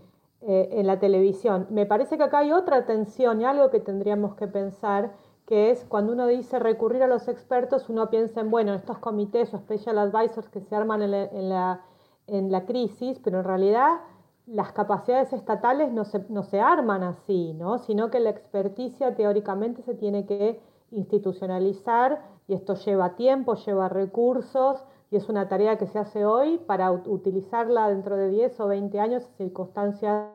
eh, 0.47 0.69
en, 0.73 0.87
la 0.87 0.99
televisión. 0.99 1.67
Me 1.71 1.87
parece 1.87 2.19
que 2.19 2.23
acá 2.23 2.39
hay 2.39 2.53
otra 2.53 2.85
tensión 2.85 3.41
y 3.41 3.45
algo 3.45 3.71
que 3.71 3.81
tendríamos 3.81 4.35
que 4.35 4.47
pensar, 4.47 5.13
que 5.47 5.71
es 5.71 5.85
cuando 5.85 6.13
uno 6.13 6.27
dice 6.27 6.59
recurrir 6.59 7.03
a 7.03 7.07
los 7.07 7.29
expertos, 7.29 7.89
uno 7.89 8.11
piensa 8.11 8.41
en, 8.41 8.51
bueno, 8.51 8.75
estos 8.75 8.99
comités 8.99 9.55
o 9.55 9.59
special 9.59 9.99
advisors 9.99 10.49
que 10.49 10.61
se 10.61 10.77
arman 10.77 11.01
en 11.01 11.49
la, 11.49 11.81
en 12.27 12.53
la 12.53 12.67
crisis, 12.67 13.19
pero 13.25 13.39
en 13.39 13.45
realidad 13.45 14.01
las 14.47 14.73
capacidades 14.73 15.33
estatales 15.33 15.93
no 15.93 16.05
se, 16.05 16.25
no 16.29 16.43
se 16.43 16.61
arman 16.61 17.03
así, 17.03 17.55
¿no? 17.55 17.79
sino 17.79 18.11
que 18.11 18.21
la 18.21 18.31
experticia 18.31 19.15
teóricamente 19.15 19.83
se 19.83 19.95
tiene 19.95 20.27
que 20.27 20.61
institucionalizar 20.91 22.23
y 22.47 22.55
esto 22.55 22.75
lleva 22.75 23.17
tiempo, 23.17 23.55
lleva 23.55 23.89
recursos 23.89 24.85
y 25.11 25.17
es 25.17 25.29
una 25.29 25.49
tarea 25.49 25.79
que 25.79 25.87
se 25.87 25.99
hace 25.99 26.25
hoy 26.25 26.59
para 26.59 26.91
utilizarla 26.93 27.89
dentro 27.89 28.17
de 28.17 28.29
10 28.29 28.61
o 28.61 28.69
20 28.69 29.01
años 29.01 29.25
en 29.25 29.47
circunstancias. 29.47 30.31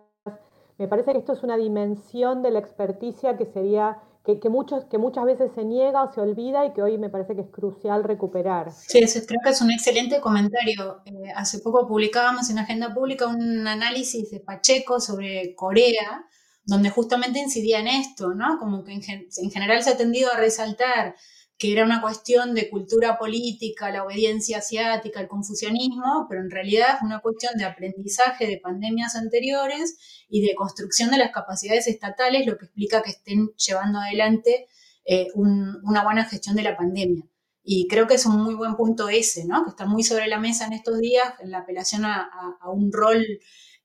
Me 0.77 0.87
parece 0.87 1.11
que 1.11 1.19
esto 1.19 1.33
es 1.33 1.43
una 1.43 1.57
dimensión 1.57 2.41
de 2.41 2.51
la 2.51 2.59
experticia 2.59 3.37
que 3.37 3.45
sería 3.45 3.99
que, 4.23 4.49
muchos, 4.49 4.85
que 4.85 4.97
muchas 4.97 5.25
veces 5.25 5.51
se 5.55 5.63
niega 5.63 6.03
o 6.03 6.13
se 6.13 6.21
olvida 6.21 6.65
y 6.65 6.73
que 6.73 6.81
hoy 6.81 6.97
me 6.97 7.09
parece 7.09 7.35
que 7.35 7.41
es 7.41 7.49
crucial 7.49 8.03
recuperar. 8.03 8.71
Sí, 8.71 8.99
creo 8.99 9.39
que 9.43 9.49
es 9.49 9.61
un 9.61 9.71
excelente 9.71 10.19
comentario. 10.19 11.01
Eh, 11.05 11.31
hace 11.35 11.59
poco 11.59 11.87
publicábamos 11.87 12.49
en 12.49 12.59
Agenda 12.59 12.93
Pública 12.93 13.27
un 13.27 13.67
análisis 13.67 14.29
de 14.29 14.39
Pacheco 14.39 14.99
sobre 14.99 15.55
Corea, 15.55 16.25
donde 16.65 16.89
justamente 16.89 17.39
incidía 17.39 17.79
en 17.79 17.87
esto, 17.87 18.33
¿no? 18.35 18.59
Como 18.59 18.83
que 18.83 18.93
en, 18.93 19.51
general 19.51 19.81
se 19.81 19.91
ha 19.91 19.97
tendido 19.97 20.31
a 20.31 20.37
resaltar 20.37 21.15
que 21.59 21.73
era 21.73 21.83
una 21.83 22.01
cuestión 22.01 22.55
de 22.55 22.69
cultura 22.69 23.17
política, 23.17 23.91
la 23.91 24.05
obediencia 24.05 24.59
asiática, 24.59 25.19
el 25.19 25.27
confucianismo, 25.27 26.25
pero 26.29 26.41
en 26.41 26.49
realidad 26.49 26.95
es 26.95 27.01
una 27.01 27.19
cuestión 27.19 27.57
de 27.57 27.65
aprendizaje 27.65 28.47
de 28.47 28.59
pandemias 28.59 29.17
anteriores 29.17 30.25
y 30.29 30.41
de 30.41 30.55
construcción 30.55 31.11
de 31.11 31.17
las 31.17 31.31
capacidades 31.31 31.87
estatales, 31.87 32.47
lo 32.47 32.57
que 32.57 32.65
explica 32.65 33.01
que 33.03 33.11
estén 33.11 33.49
llevando 33.57 33.99
adelante 33.99 34.67
eh, 35.03 35.27
una 35.35 36.03
buena 36.05 36.23
gestión 36.23 36.55
de 36.55 36.63
la 36.63 36.77
pandemia. 36.77 37.25
Y 37.61 37.89
creo 37.89 38.07
que 38.07 38.15
es 38.15 38.25
un 38.25 38.41
muy 38.41 38.55
buen 38.55 38.75
punto 38.77 39.09
ese, 39.09 39.45
¿no? 39.45 39.65
que 39.65 39.71
está 39.71 39.85
muy 39.85 40.03
sobre 40.03 40.27
la 40.27 40.39
mesa 40.39 40.65
en 40.65 40.71
estos 40.71 40.97
días, 40.99 41.33
en 41.41 41.51
la 41.51 41.59
apelación 41.59 42.05
a, 42.05 42.29
un 42.71 42.89
rol 42.93 43.25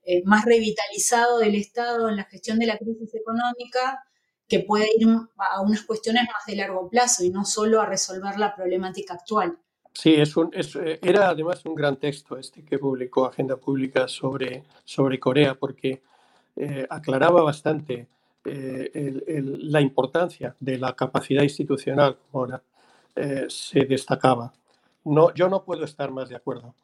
eh, 0.05 0.21
más 0.23 0.45
revitalizado 0.45 1.39
del 1.39 1.55
Estado 1.55 2.07
en 2.07 2.15
la 2.15 2.23
gestión 2.23 2.57
de 2.57 2.67
la 2.67 2.77
crisis 2.77 3.13
económica, 3.13 4.01
que 4.47 4.59
puede 4.59 4.87
ir 4.97 5.07
a 5.37 5.61
unas 5.61 5.81
cuestiones 5.83 6.23
más 6.23 6.45
de 6.45 6.55
largo 6.55 6.89
plazo 6.89 7.23
y 7.23 7.29
no 7.29 7.45
solo 7.45 7.81
a 7.81 7.85
resolver 7.85 8.37
la 8.37 8.55
problemática 8.55 9.15
actual. 9.15 9.57
Sí, 9.93 10.13
es 10.13 10.35
un, 10.35 10.51
eh, 10.53 10.99
era 11.01 11.29
además 11.29 11.65
un 11.65 11.73
gran 11.73 11.97
texto 11.97 12.37
este 12.37 12.63
que 12.63 12.77
publicó 12.77 13.25
Agenda 13.25 13.55
Pública 13.55 14.07
sobre, 14.07 14.63
sobre 14.83 15.19
Corea, 15.19 15.55
porque 15.55 16.01
eh, 16.55 16.85
aclaraba 16.89 17.41
bastante 17.43 18.07
la 18.47 19.81
importancia 19.81 20.55
de 20.59 20.77
la 20.77 20.95
capacidad 20.95 21.41
institucional, 21.41 22.15
como 22.15 22.43
ahora 22.43 22.61
se 23.47 23.85
destacaba. 23.85 24.53
No, 25.05 25.33
yo 25.33 25.49
no 25.49 25.63
puedo 25.63 25.83
estar 25.83 26.11
más 26.11 26.29
de 26.29 26.35
acuerdo. 26.35 26.75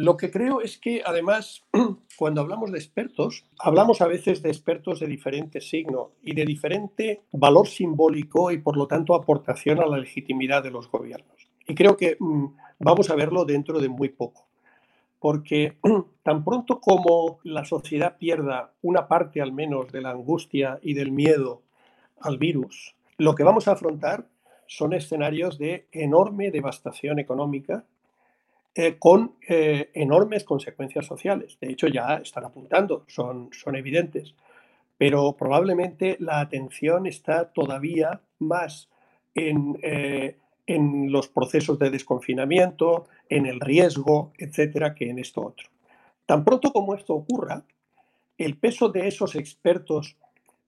Lo 0.00 0.16
que 0.16 0.30
creo 0.30 0.62
es 0.62 0.78
que 0.78 1.02
además, 1.04 1.62
cuando 2.16 2.40
hablamos 2.40 2.72
de 2.72 2.78
expertos, 2.78 3.44
hablamos 3.58 4.00
a 4.00 4.06
veces 4.06 4.40
de 4.40 4.48
expertos 4.48 4.98
de 4.98 5.06
diferente 5.06 5.60
signo 5.60 6.12
y 6.22 6.34
de 6.34 6.46
diferente 6.46 7.20
valor 7.32 7.68
simbólico 7.68 8.50
y 8.50 8.56
por 8.56 8.78
lo 8.78 8.86
tanto 8.86 9.14
aportación 9.14 9.78
a 9.78 9.86
la 9.86 9.98
legitimidad 9.98 10.62
de 10.62 10.70
los 10.70 10.90
gobiernos. 10.90 11.50
Y 11.68 11.74
creo 11.74 11.98
que 11.98 12.16
mm, 12.18 12.46
vamos 12.78 13.10
a 13.10 13.14
verlo 13.14 13.44
dentro 13.44 13.78
de 13.78 13.90
muy 13.90 14.08
poco. 14.08 14.46
Porque 15.18 15.76
tan 16.22 16.44
pronto 16.44 16.80
como 16.80 17.38
la 17.44 17.66
sociedad 17.66 18.16
pierda 18.16 18.72
una 18.80 19.06
parte 19.06 19.42
al 19.42 19.52
menos 19.52 19.92
de 19.92 20.00
la 20.00 20.12
angustia 20.12 20.78
y 20.80 20.94
del 20.94 21.12
miedo 21.12 21.60
al 22.22 22.38
virus, 22.38 22.96
lo 23.18 23.34
que 23.34 23.44
vamos 23.44 23.68
a 23.68 23.72
afrontar 23.72 24.26
son 24.66 24.94
escenarios 24.94 25.58
de 25.58 25.88
enorme 25.92 26.50
devastación 26.50 27.18
económica 27.18 27.84
eh, 28.74 28.98
con 28.98 29.34
eh, 29.48 29.90
enormes 29.94 30.44
consecuencias 30.44 31.04
sociales. 31.04 31.58
De 31.60 31.70
hecho, 31.72 31.88
ya 31.88 32.16
están 32.16 32.44
apuntando, 32.44 33.04
son, 33.08 33.50
son 33.52 33.74
evidentes. 33.74 34.34
Pero 34.96 35.36
probablemente 35.36 36.16
la 36.20 36.40
atención 36.40 37.06
está 37.06 37.52
todavía 37.52 38.20
más 38.38 38.88
en, 39.34 39.78
eh, 39.82 40.36
en 40.66 41.10
los 41.10 41.26
procesos 41.26 41.78
de 41.80 41.90
desconfinamiento, 41.90 43.06
en 43.28 43.46
el 43.46 43.58
riesgo, 43.60 44.32
etcétera, 44.38 44.94
que 44.94 45.10
en 45.10 45.18
esto 45.18 45.44
otro. 45.44 45.68
Tan 46.24 46.44
pronto 46.44 46.72
como 46.72 46.94
esto 46.94 47.14
ocurra, 47.14 47.64
el 48.38 48.56
peso 48.56 48.88
de 48.88 49.08
esos 49.08 49.34
expertos 49.34 50.16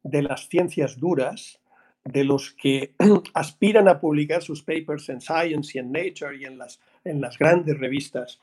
de 0.03 0.23
las 0.23 0.49
ciencias 0.49 0.99
duras, 0.99 1.61
de 2.05 2.25
los 2.25 2.53
que 2.53 2.95
aspiran 3.35 3.87
a 3.87 4.01
publicar 4.01 4.43
sus 4.43 4.63
papers 4.63 5.09
en 5.09 5.21
Science 5.21 5.73
y 5.75 5.81
en 5.81 5.93
Nature 5.93 6.37
y 6.37 6.45
en 6.47 6.59
las 6.59 6.81
en 7.05 7.21
las 7.21 7.39
grandes 7.39 7.79
revistas 7.79 8.41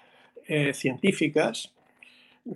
eh, 0.48 0.74
científicas, 0.74 1.74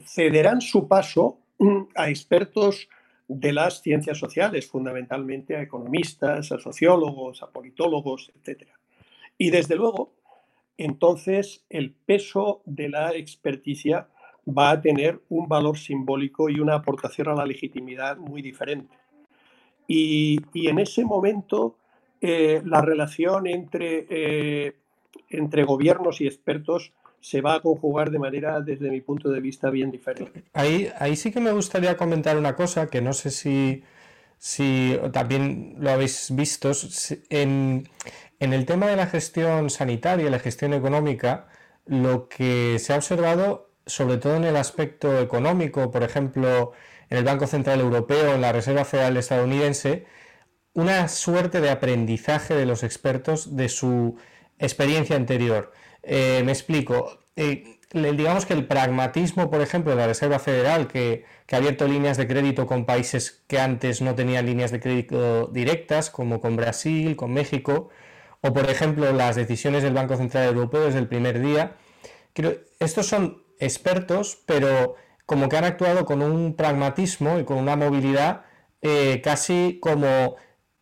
cederán 0.05 0.61
su 0.61 0.87
paso 0.87 1.39
mm, 1.59 1.81
a 1.95 2.09
expertos 2.09 2.89
de 3.27 3.53
las 3.53 3.81
ciencias 3.81 4.17
sociales, 4.17 4.67
fundamentalmente 4.67 5.55
a 5.55 5.61
economistas, 5.61 6.51
a 6.51 6.59
sociólogos, 6.59 7.41
a 7.41 7.51
politólogos, 7.51 8.31
etc. 8.35 8.67
Y 9.37 9.49
desde 9.49 9.75
luego, 9.75 10.13
entonces 10.77 11.65
el 11.69 11.91
peso 11.91 12.61
de 12.65 12.89
la 12.89 13.13
experticia 13.15 14.07
va 14.45 14.71
a 14.71 14.81
tener 14.81 15.21
un 15.29 15.47
valor 15.47 15.77
simbólico 15.77 16.49
y 16.49 16.59
una 16.59 16.75
aportación 16.75 17.29
a 17.29 17.35
la 17.35 17.45
legitimidad 17.45 18.17
muy 18.17 18.41
diferente. 18.41 18.97
Y, 19.87 20.39
en 20.53 20.79
ese 20.79 21.05
momento, 21.05 21.77
eh, 22.21 22.61
la 22.65 22.81
relación 22.81 23.47
entre 23.47 24.07
eh, 24.09 24.75
entre 25.29 25.63
gobiernos 25.63 26.21
y 26.21 26.27
expertos 26.27 26.93
se 27.19 27.41
va 27.41 27.55
a 27.55 27.61
conjugar 27.61 28.11
de 28.11 28.19
manera, 28.19 28.59
desde 28.59 28.89
mi 28.89 28.99
punto 28.99 29.29
de 29.29 29.39
vista, 29.39 29.69
bien 29.69 29.91
diferente. 29.91 30.43
Ahí, 30.53 30.89
ahí 30.99 31.15
sí 31.15 31.31
que 31.31 31.39
me 31.39 31.53
gustaría 31.53 31.95
comentar 31.95 32.37
una 32.37 32.55
cosa 32.55 32.87
que 32.87 33.01
no 33.01 33.13
sé 33.13 33.31
si, 33.31 33.83
si 34.37 34.99
también 35.13 35.75
lo 35.79 35.91
habéis 35.91 36.35
visto. 36.35 36.71
En, 37.29 37.87
en 38.39 38.53
el 38.53 38.65
tema 38.65 38.87
de 38.87 38.97
la 38.97 39.07
gestión 39.07 39.69
sanitaria 39.69 40.29
la 40.29 40.39
gestión 40.39 40.73
económica, 40.73 41.47
lo 41.85 42.27
que 42.27 42.77
se 42.79 42.91
ha 42.91 42.97
observado, 42.97 43.71
sobre 43.85 44.17
todo 44.17 44.35
en 44.35 44.43
el 44.43 44.57
aspecto 44.57 45.17
económico, 45.19 45.91
por 45.91 46.03
ejemplo, 46.03 46.73
en 47.09 47.17
el 47.17 47.23
Banco 47.23 47.47
Central 47.47 47.79
Europeo, 47.79 48.35
en 48.35 48.41
la 48.41 48.51
Reserva 48.51 48.83
Federal 48.83 49.15
estadounidense, 49.15 50.05
una 50.73 51.07
suerte 51.07 51.61
de 51.61 51.69
aprendizaje 51.69 52.53
de 52.53 52.65
los 52.65 52.83
expertos 52.83 53.55
de 53.55 53.69
su 53.69 54.17
experiencia 54.59 55.15
anterior. 55.15 55.71
Eh, 56.03 56.41
me 56.45 56.51
explico. 56.51 57.19
Eh, 57.35 57.79
digamos 57.93 58.45
que 58.45 58.53
el 58.53 58.65
pragmatismo, 58.67 59.49
por 59.49 59.61
ejemplo, 59.61 59.91
de 59.91 59.97
la 59.97 60.07
Reserva 60.07 60.39
Federal, 60.39 60.87
que, 60.87 61.25
ha 61.51 61.57
abierto 61.57 61.87
líneas 61.87 62.17
de 62.17 62.27
crédito 62.27 62.65
con 62.65 62.85
países 62.85 63.43
que 63.47 63.59
antes 63.59 64.01
no 64.01 64.15
tenían 64.15 64.47
líneas 64.47 64.71
de 64.71 64.79
crédito 64.79 65.47
directas, 65.47 66.09
como 66.09 66.41
con 66.41 66.55
Brasil, 66.55 67.15
con 67.15 67.31
México, 67.31 67.89
o 68.41 68.53
por 68.53 68.67
ejemplo 68.69 69.11
las 69.13 69.35
decisiones 69.35 69.83
del 69.83 69.93
Banco 69.93 70.17
Central 70.17 70.47
Europeo 70.47 70.85
desde 70.85 70.97
el 70.99 71.07
primer 71.07 71.39
día. 71.39 71.75
Estos 72.79 73.05
son 73.05 73.43
expertos, 73.59 74.39
pero 74.47 74.95
como 75.27 75.47
que 75.47 75.57
han 75.57 75.63
actuado 75.65 76.05
con 76.05 76.23
un 76.23 76.55
pragmatismo 76.55 77.37
y 77.39 77.43
con 77.43 77.57
una 77.57 77.75
movilidad 77.75 78.45
eh, 78.81 79.21
casi 79.23 79.79
como 79.81 80.35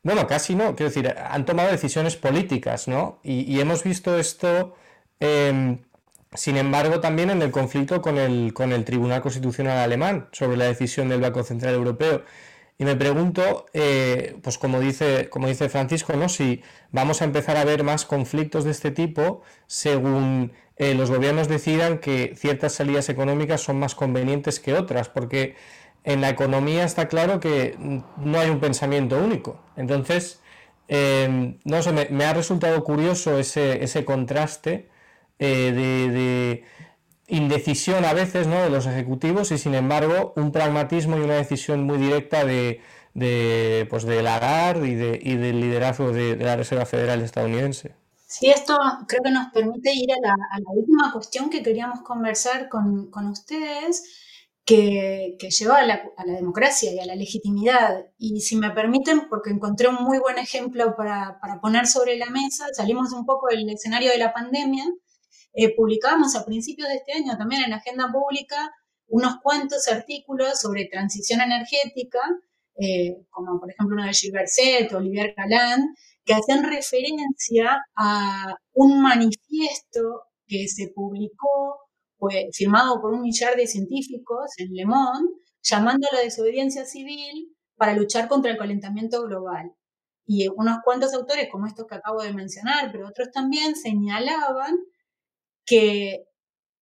bueno, 0.04 0.28
casi 0.28 0.56
no, 0.56 0.76
quiero 0.76 0.90
decir, 0.90 1.14
han 1.16 1.46
tomado 1.46 1.70
decisiones 1.72 2.16
políticas, 2.16 2.88
¿no? 2.88 3.20
Y, 3.24 3.60
hemos 3.60 3.84
visto 3.84 4.18
esto, 4.18 4.76
em, 5.20 5.80
sin 6.34 6.58
embargo, 6.58 7.00
también 7.00 7.30
en 7.30 7.42
el 7.42 7.52
conflicto 7.52 8.02
con 8.02 8.18
el, 8.18 8.54
con 8.54 8.72
el 8.74 8.86
Tribunal 8.86 9.22
Constitucional 9.22 9.78
Alemán 9.78 10.30
sobre 10.32 10.58
la 10.58 10.66
decisión 10.66 11.10
del 11.10 11.22
Banco 11.22 11.44
Central 11.44 11.76
Europeo. 11.76 12.24
Y 12.82 12.86
me 12.86 12.96
pregunto, 12.96 13.68
eh, 13.74 14.38
pues 14.42 14.58
como 14.58 14.80
dice, 14.80 15.30
como 15.30 15.48
dice 15.48 15.70
Francisco, 15.70 16.14
¿no? 16.14 16.30
si 16.30 16.64
vamos 16.92 17.22
a 17.22 17.26
empezar 17.26 17.56
a 17.58 17.64
ver 17.64 17.84
más 17.84 18.06
conflictos 18.06 18.64
de 18.64 18.72
este 18.72 18.90
tipo 18.90 19.44
según 19.68 20.54
eh, 20.78 20.96
los 20.96 21.12
gobiernos 21.12 21.48
decidan 21.48 22.00
que 22.00 22.34
ciertas 22.36 22.74
salidas 22.74 23.08
económicas 23.10 23.62
son 23.62 23.78
más 23.78 23.94
convenientes 23.94 24.60
que 24.60 24.74
otras, 24.74 25.10
porque 25.10 25.56
en 26.04 26.22
la 26.22 26.30
economía 26.30 26.84
está 26.84 27.08
claro 27.08 27.40
que 27.40 27.78
no 28.18 28.40
hay 28.40 28.50
un 28.50 28.60
pensamiento 28.60 29.18
único. 29.20 29.60
Entonces, 29.76 30.42
em, 30.88 31.60
no 31.64 31.82
sé, 31.82 31.92
me, 32.10 32.26
ha 32.26 32.34
resultado 32.34 32.84
curioso 32.84 33.38
ese, 33.38 33.84
ese 33.84 34.04
contraste 34.06 34.90
eh, 35.40 35.72
de, 35.74 36.64
indecisión 37.28 38.04
a 38.04 38.14
veces 38.14 38.48
¿no? 38.48 38.62
de 38.62 38.70
los 38.70 38.86
ejecutivos 38.88 39.52
y 39.52 39.58
sin 39.58 39.74
embargo 39.74 40.34
un 40.36 40.52
pragmatismo 40.52 41.18
y 41.18 41.22
una 41.22 41.36
decisión 41.36 41.84
muy 41.86 41.98
directa 41.98 42.44
de, 42.44 42.82
de, 43.14 43.88
pues, 43.90 44.04
de 44.04 44.22
Lagarde 44.22 44.90
y, 44.90 44.96
de, 44.96 45.20
y 45.22 45.36
del 45.38 45.62
liderazgo 45.62 46.12
de, 46.12 46.36
la 46.36 46.58
Reserva 46.58 46.86
Federal 46.86 47.22
estadounidense. 47.22 47.96
Sí, 48.28 48.50
esto 48.50 48.78
creo 49.08 49.22
que 49.24 49.32
nos 49.32 49.52
permite 49.52 49.94
ir 49.94 50.12
a 50.12 50.20
la, 50.22 50.34
a 50.34 50.60
la 50.60 50.72
última 50.74 51.12
cuestión 51.12 51.50
que 51.50 51.64
queríamos 51.64 52.02
conversar 52.02 52.70
con, 52.70 53.10
con 53.12 53.28
ustedes, 53.28 54.21
que, 54.66 55.38
lleva 55.40 55.78
a 55.80 55.86
la, 55.86 56.04
democracia 56.26 56.94
y 56.94 57.00
a 57.00 57.06
la 57.06 57.16
legitimidad. 57.16 58.06
Y 58.18 58.42
si 58.42 58.56
me 58.56 58.72
permiten, 58.72 59.28
porque 59.30 59.50
encontré 59.50 59.88
un 59.88 60.04
muy 60.04 60.20
buen 60.20 60.38
ejemplo 60.38 60.96
para, 60.96 61.40
poner 61.62 61.88
sobre 61.88 62.18
la 62.18 62.30
mesa, 62.30 62.68
salimos 62.74 63.12
un 63.14 63.26
poco 63.26 63.48
del 63.48 63.70
escenario 63.70 64.12
de 64.12 64.18
la 64.18 64.34
pandemia, 64.34 64.86
eh, 65.54 65.76
publicábamos 65.76 66.36
a 66.36 66.46
principios 66.46 66.88
de 66.88 66.96
este 66.96 67.14
año 67.14 67.38
también 67.38 67.64
en 67.64 67.72
la 67.72 67.78
agenda 67.78 68.10
pública 68.12 68.74
unos 69.08 69.42
cuantos 69.44 69.88
artículos 69.90 70.60
sobre 70.60 70.86
transición 70.86 71.42
energética, 71.42 72.20
eh, 72.78 73.26
como 73.30 73.60
por 73.60 73.70
ejemplo 73.70 73.98
uno 73.98 74.06
de 74.06 74.14
Gilbert 74.14 74.48
Set, 74.48 74.94
Olivier 74.94 75.34
Galán, 75.36 75.94
que 76.24 76.34
hacían 76.34 76.64
referencia 76.64 77.84
a 77.96 78.56
un 78.74 79.02
manifiesto 79.02 80.24
que 80.48 80.68
se 80.70 80.94
publicó 80.96 81.91
fue 82.22 82.50
firmado 82.54 83.02
por 83.02 83.14
un 83.14 83.22
millar 83.24 83.56
de 83.56 83.66
científicos 83.66 84.52
en 84.58 84.74
Le 84.74 84.86
Monde, 84.86 85.34
llamando 85.64 86.08
a 86.12 86.16
la 86.16 86.22
desobediencia 86.22 86.86
civil 86.86 87.58
para 87.76 87.96
luchar 87.96 88.28
contra 88.28 88.52
el 88.52 88.60
calentamiento 88.60 89.24
global. 89.24 89.72
Y 90.28 90.48
unos 90.50 90.78
cuantos 90.86 91.14
autores, 91.16 91.50
como 91.52 91.66
estos 91.66 91.88
que 91.88 91.96
acabo 91.96 92.22
de 92.22 92.32
mencionar, 92.34 92.92
pero 92.92 93.08
otros 93.08 93.32
también, 93.32 93.76
señalaban 93.76 94.78
que, 95.66 96.26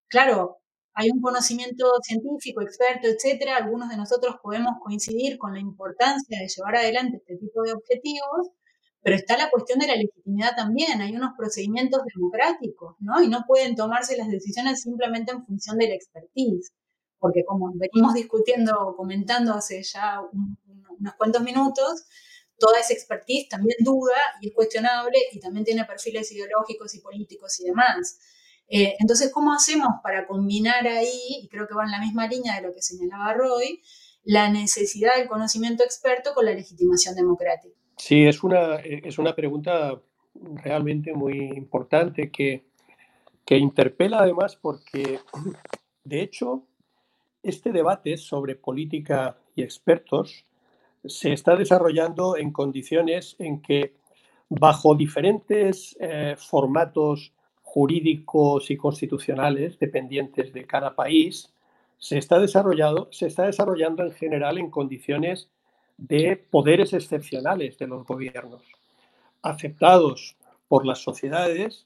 claro, 0.10 0.60
hay 0.93 1.10
un 1.12 1.21
conocimiento 1.21 1.86
científico, 2.04 2.62
experto, 2.62 3.08
etcétera. 3.08 3.58
Algunos 3.58 3.89
de 3.89 3.97
nosotros 3.97 4.36
podemos 4.43 4.73
coincidir 4.84 5.38
con 5.38 5.54
la 5.54 5.62
importancia 5.62 6.39
de 6.39 6.49
llevar 6.49 6.75
adelante 6.75 7.17
este 7.17 7.38
tipo 7.38 7.62
de 7.63 7.73
objetivos, 7.73 8.49
Pero 9.01 9.15
está 9.15 9.38
la 9.38 9.49
cuestión 9.49 9.79
de 9.79 9.88
la 9.88 9.95
legitimidad 9.95 10.55
también, 10.55 11.01
hay 11.01 11.15
unos 11.15 11.31
procedimientos 11.38 12.01
democráticos, 12.13 12.95
¿no? 12.99 13.21
Y 13.21 13.29
no 13.29 13.43
pueden 13.47 13.75
tomarse 13.75 14.17
las 14.17 14.27
decisiones 14.27 14.81
simplemente 14.81 15.31
en 15.31 15.45
función 15.45 15.77
de 15.77 15.88
la 15.88 15.95
expertise, 15.95 16.71
porque 17.17 17.43
como 17.45 17.71
venimos 17.75 18.13
discutiendo 18.13 18.95
comentando 18.97 19.53
hace 19.53 19.83
ya 19.83 20.19
unos 20.31 21.13
cuantos 21.17 21.43
minutos, 21.43 22.05
toda 22.57 22.79
esa 22.79 22.93
expertise 22.93 23.47
también 23.47 23.77
duda 23.79 24.17
y 24.41 24.49
es 24.49 24.53
cuestionable 24.53 25.17
y 25.31 25.39
también 25.39 25.65
tiene 25.65 25.85
perfiles 25.85 26.31
ideológicos 26.31 26.93
y 26.95 26.99
políticos 26.99 27.59
y 27.62 27.65
demás. 27.65 28.19
Eh, 28.67 28.95
entonces, 28.99 29.31
¿cómo 29.33 29.53
hacemos 29.53 29.88
para 30.03 30.27
combinar 30.27 30.85
ahí, 30.88 31.39
y 31.41 31.47
creo 31.47 31.67
que 31.67 31.73
va 31.73 31.85
en 31.85 31.91
la 31.91 31.99
misma 31.99 32.27
línea 32.27 32.55
de 32.55 32.62
lo 32.62 32.73
que 32.73 32.81
señalaba 32.81 33.33
Roy, 33.33 33.81
la 34.23 34.49
necesidad 34.49 35.15
del 35.15 35.27
conocimiento 35.27 35.83
experto 35.83 36.33
con 36.33 36.45
la 36.45 36.51
legitimación 36.51 37.15
democrática? 37.15 37.79
Sí, 37.99 38.25
es 38.25 38.43
una, 38.43 38.75
es 38.77 39.19
una 39.19 39.35
pregunta 39.35 40.01
realmente 40.63 41.13
muy 41.13 41.38
importante 41.38 42.31
que, 42.31 42.63
que 43.45 43.57
interpela 43.57 44.19
además 44.19 44.55
porque, 44.55 45.19
de 46.05 46.21
hecho, 46.21 46.63
este 47.43 47.73
debate 47.73 48.15
sobre 48.15 48.55
política 48.55 49.38
y 49.53 49.63
expertos 49.63 50.45
se 51.03 51.33
está 51.33 51.57
desarrollando 51.57 52.38
en 52.38 52.51
condiciones 52.51 53.35
en 53.38 53.62
que 53.62 53.95
bajo 54.47 54.95
diferentes 54.95 55.97
eh, 55.99 56.35
formatos 56.38 57.33
jurídicos 57.63 58.71
y 58.71 58.77
constitucionales 58.77 59.77
dependientes 59.77 60.53
de 60.53 60.65
cada 60.65 60.95
país, 60.95 61.53
se 61.97 62.17
está, 62.17 62.39
desarrollado, 62.39 63.09
se 63.12 63.27
está 63.27 63.43
desarrollando 63.43 64.03
en 64.03 64.13
general 64.13 64.57
en 64.57 64.71
condiciones 64.71 65.49
de 65.99 66.38
poderes 66.38 66.93
excepcionales 66.93 67.77
de 67.77 67.88
los 67.88 68.05
gobiernos, 68.05 68.63
aceptados 69.41 70.38
por 70.67 70.85
las 70.85 70.99
sociedades 70.99 71.85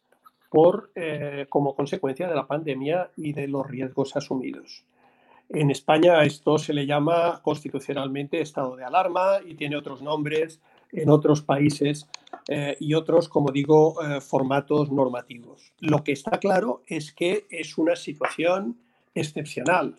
por, 0.49 0.91
eh, 0.93 1.47
como 1.49 1.76
consecuencia 1.76 2.28
de 2.28 2.36
la 2.36 2.45
pandemia 2.45 3.10
y 3.17 3.34
de 3.34 3.47
los 3.47 3.67
riesgos 3.67 4.15
asumidos. 4.15 4.86
En 5.49 5.71
España 5.71 6.23
esto 6.23 6.60
se 6.60 6.73
le 6.73 6.86
llama 6.86 7.41
constitucionalmente 7.41 8.39
estado 8.39 8.76
de 8.76 8.86
alarma 8.86 9.39
y 9.43 9.56
tiene 9.56 9.78
otros 9.78 10.04
nombres 10.04 10.62
en 10.91 11.10
otros 11.10 11.41
países 11.41 12.08
eh, 12.47 12.78
y 12.80 12.93
otros, 12.93 13.30
como 13.30 13.52
digo, 13.52 13.95
eh, 14.04 14.21
formatos 14.21 14.91
normativos. 14.91 15.73
Lo 15.80 16.04
que 16.04 16.12
está 16.12 16.38
claro 16.39 16.84
es 16.86 17.13
que 17.13 17.47
es 17.49 17.78
una 17.80 17.95
situación 17.95 18.78
excepcional. 19.15 19.95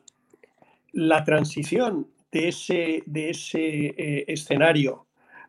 La 0.92 1.24
transición 1.24 2.06
de 2.34 2.48
ese, 2.48 3.04
de 3.06 3.30
ese 3.30 3.86
eh, 3.96 4.24
escenario 4.26 5.06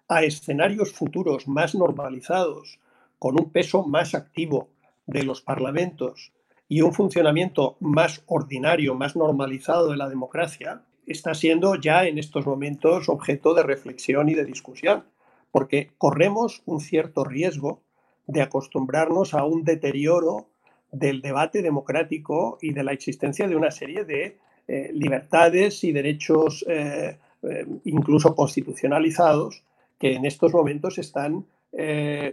a 0.07 0.23
escenarios 0.23 0.93
futuros 0.93 1.47
más 1.47 1.73
normalizados, 1.73 2.79
con 3.17 3.39
un 3.41 3.51
peso 3.51 3.83
más 3.83 4.13
activo 4.13 4.69
de 5.07 5.23
los 5.23 5.41
parlamentos 5.41 6.31
y 6.69 6.81
un 6.81 6.93
funcionamiento 6.93 7.75
más 7.79 8.23
ordinario, 8.27 8.93
más 8.93 9.15
normalizado 9.15 9.89
de 9.89 9.97
la 9.97 10.07
democracia, 10.07 10.83
está 11.07 11.33
siendo 11.33 11.73
ya 11.73 12.05
en 12.05 12.19
estos 12.19 12.45
momentos 12.45 13.09
objeto 13.09 13.55
de 13.55 13.63
reflexión 13.63 14.29
y 14.29 14.35
de 14.35 14.45
discusión, 14.45 15.05
porque 15.51 15.89
corremos 15.97 16.61
un 16.67 16.81
cierto 16.81 17.23
riesgo 17.23 17.81
de 18.27 18.43
acostumbrarnos 18.43 19.33
a 19.33 19.43
un 19.43 19.63
deterioro 19.63 20.49
del 20.91 21.23
debate 21.23 21.63
democrático 21.63 22.59
y 22.61 22.73
de 22.73 22.83
la 22.83 22.91
existencia 22.91 23.47
de 23.47 23.55
una 23.55 23.71
serie 23.71 24.05
de 24.05 24.37
eh, 24.67 24.89
libertades 24.93 25.83
y 25.83 25.91
derechos 25.91 26.65
eh, 26.67 27.19
eh, 27.43 27.67
incluso 27.83 28.33
constitucionalizados 28.33 29.63
que 29.99 30.15
en 30.15 30.25
estos 30.25 30.53
momentos 30.53 30.97
están 30.97 31.45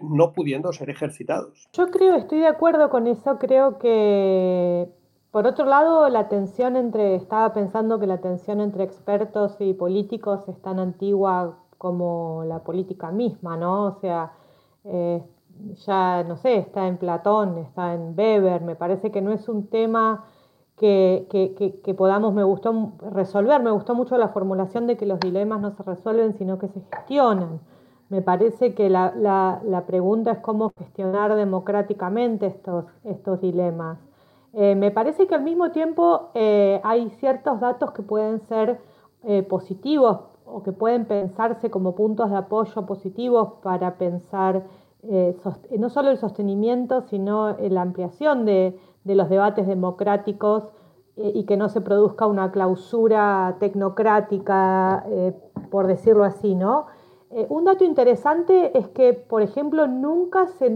no 0.02 0.32
pudiendo 0.32 0.72
ser 0.72 0.88
ejercitados. 0.88 1.68
Yo 1.72 1.90
creo, 1.90 2.14
estoy 2.14 2.38
de 2.38 2.46
acuerdo 2.46 2.88
con 2.90 3.08
eso, 3.08 3.40
creo 3.40 3.76
que 3.80 4.86
por 5.32 5.48
otro 5.48 5.66
lado, 5.66 6.08
la 6.08 6.28
tensión 6.28 6.76
entre, 6.76 7.16
estaba 7.16 7.52
pensando 7.52 7.98
que 7.98 8.06
la 8.06 8.20
tensión 8.20 8.60
entre 8.60 8.84
expertos 8.84 9.56
y 9.58 9.74
políticos 9.74 10.48
es 10.48 10.62
tan 10.62 10.78
antigua 10.78 11.58
como 11.76 12.44
la 12.46 12.60
política 12.60 13.10
misma, 13.10 13.56
¿no? 13.56 13.86
O 13.86 13.98
sea, 14.00 14.32
ya, 14.84 16.22
no 16.22 16.36
sé, 16.36 16.58
está 16.58 16.86
en 16.86 16.98
Platón, 16.98 17.58
está 17.58 17.94
en 17.94 18.14
Weber, 18.16 18.60
me 18.60 18.76
parece 18.76 19.10
que 19.10 19.22
no 19.22 19.32
es 19.32 19.48
un 19.48 19.66
tema 19.66 20.24
que, 20.76 21.94
podamos, 21.96 22.34
me 22.34 22.44
gustó 22.44 22.92
resolver, 23.10 23.62
me 23.62 23.70
gustó 23.70 23.94
mucho 23.94 24.16
la 24.18 24.28
formulación 24.28 24.86
de 24.86 24.96
que 24.96 25.06
los 25.06 25.20
dilemas 25.20 25.60
no 25.60 25.70
se 25.70 25.82
resuelven, 25.82 26.32
sino 26.34 26.58
que 26.58 26.68
se 26.68 26.80
gestionan. 26.80 27.60
Me 28.08 28.20
parece 28.20 28.74
que 28.74 28.90
la, 28.90 29.84
pregunta 29.86 30.32
es 30.32 30.38
cómo 30.38 30.72
gestionar 30.76 31.34
democráticamente 31.34 32.46
estos, 32.46 32.86
estos 33.04 33.40
dilemas. 33.40 33.98
Eh, 34.54 34.74
me 34.74 34.90
parece 34.90 35.26
que 35.26 35.34
al 35.34 35.42
mismo 35.42 35.70
tiempo 35.70 36.30
eh, 36.34 36.80
hay 36.84 37.08
ciertos 37.10 37.58
datos 37.60 37.92
que 37.92 38.02
pueden 38.02 38.40
ser 38.40 38.80
eh, 39.24 39.42
positivos 39.42 40.18
o 40.44 40.62
que 40.62 40.72
pueden 40.72 41.06
pensarse 41.06 41.70
como 41.70 41.94
puntos 41.94 42.28
de 42.28 42.36
apoyo 42.36 42.84
positivos 42.84 43.54
para 43.62 43.96
pensar 43.96 44.64
no 45.78 45.90
solo 45.90 46.10
el 46.10 46.16
sostenimiento, 46.16 47.00
sino 47.00 47.56
la 47.58 47.82
ampliación 47.82 48.44
de, 48.44 48.78
de 49.04 49.14
los 49.14 49.28
debates 49.28 49.66
democráticos 49.66 50.70
eh, 51.16 51.32
y 51.34 51.44
que 51.44 51.56
no 51.56 51.68
se 51.68 51.80
produzca 51.80 52.26
una 52.26 52.50
clausura 52.50 53.56
tecnocrática, 53.60 55.04
eh, 55.08 55.34
por 55.70 55.86
decirlo 55.86 56.24
así, 56.24 56.54
¿no? 56.54 56.86
Eh, 57.30 57.46
un 57.48 57.64
dato 57.64 57.84
interesante 57.84 58.76
es 58.78 58.88
que, 58.88 59.14
por 59.14 59.42
ejemplo, 59.42 59.86
nunca 59.86 60.46
se, 60.48 60.70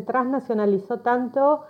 transnacionalizó 0.00 1.00
tanto 1.00 1.62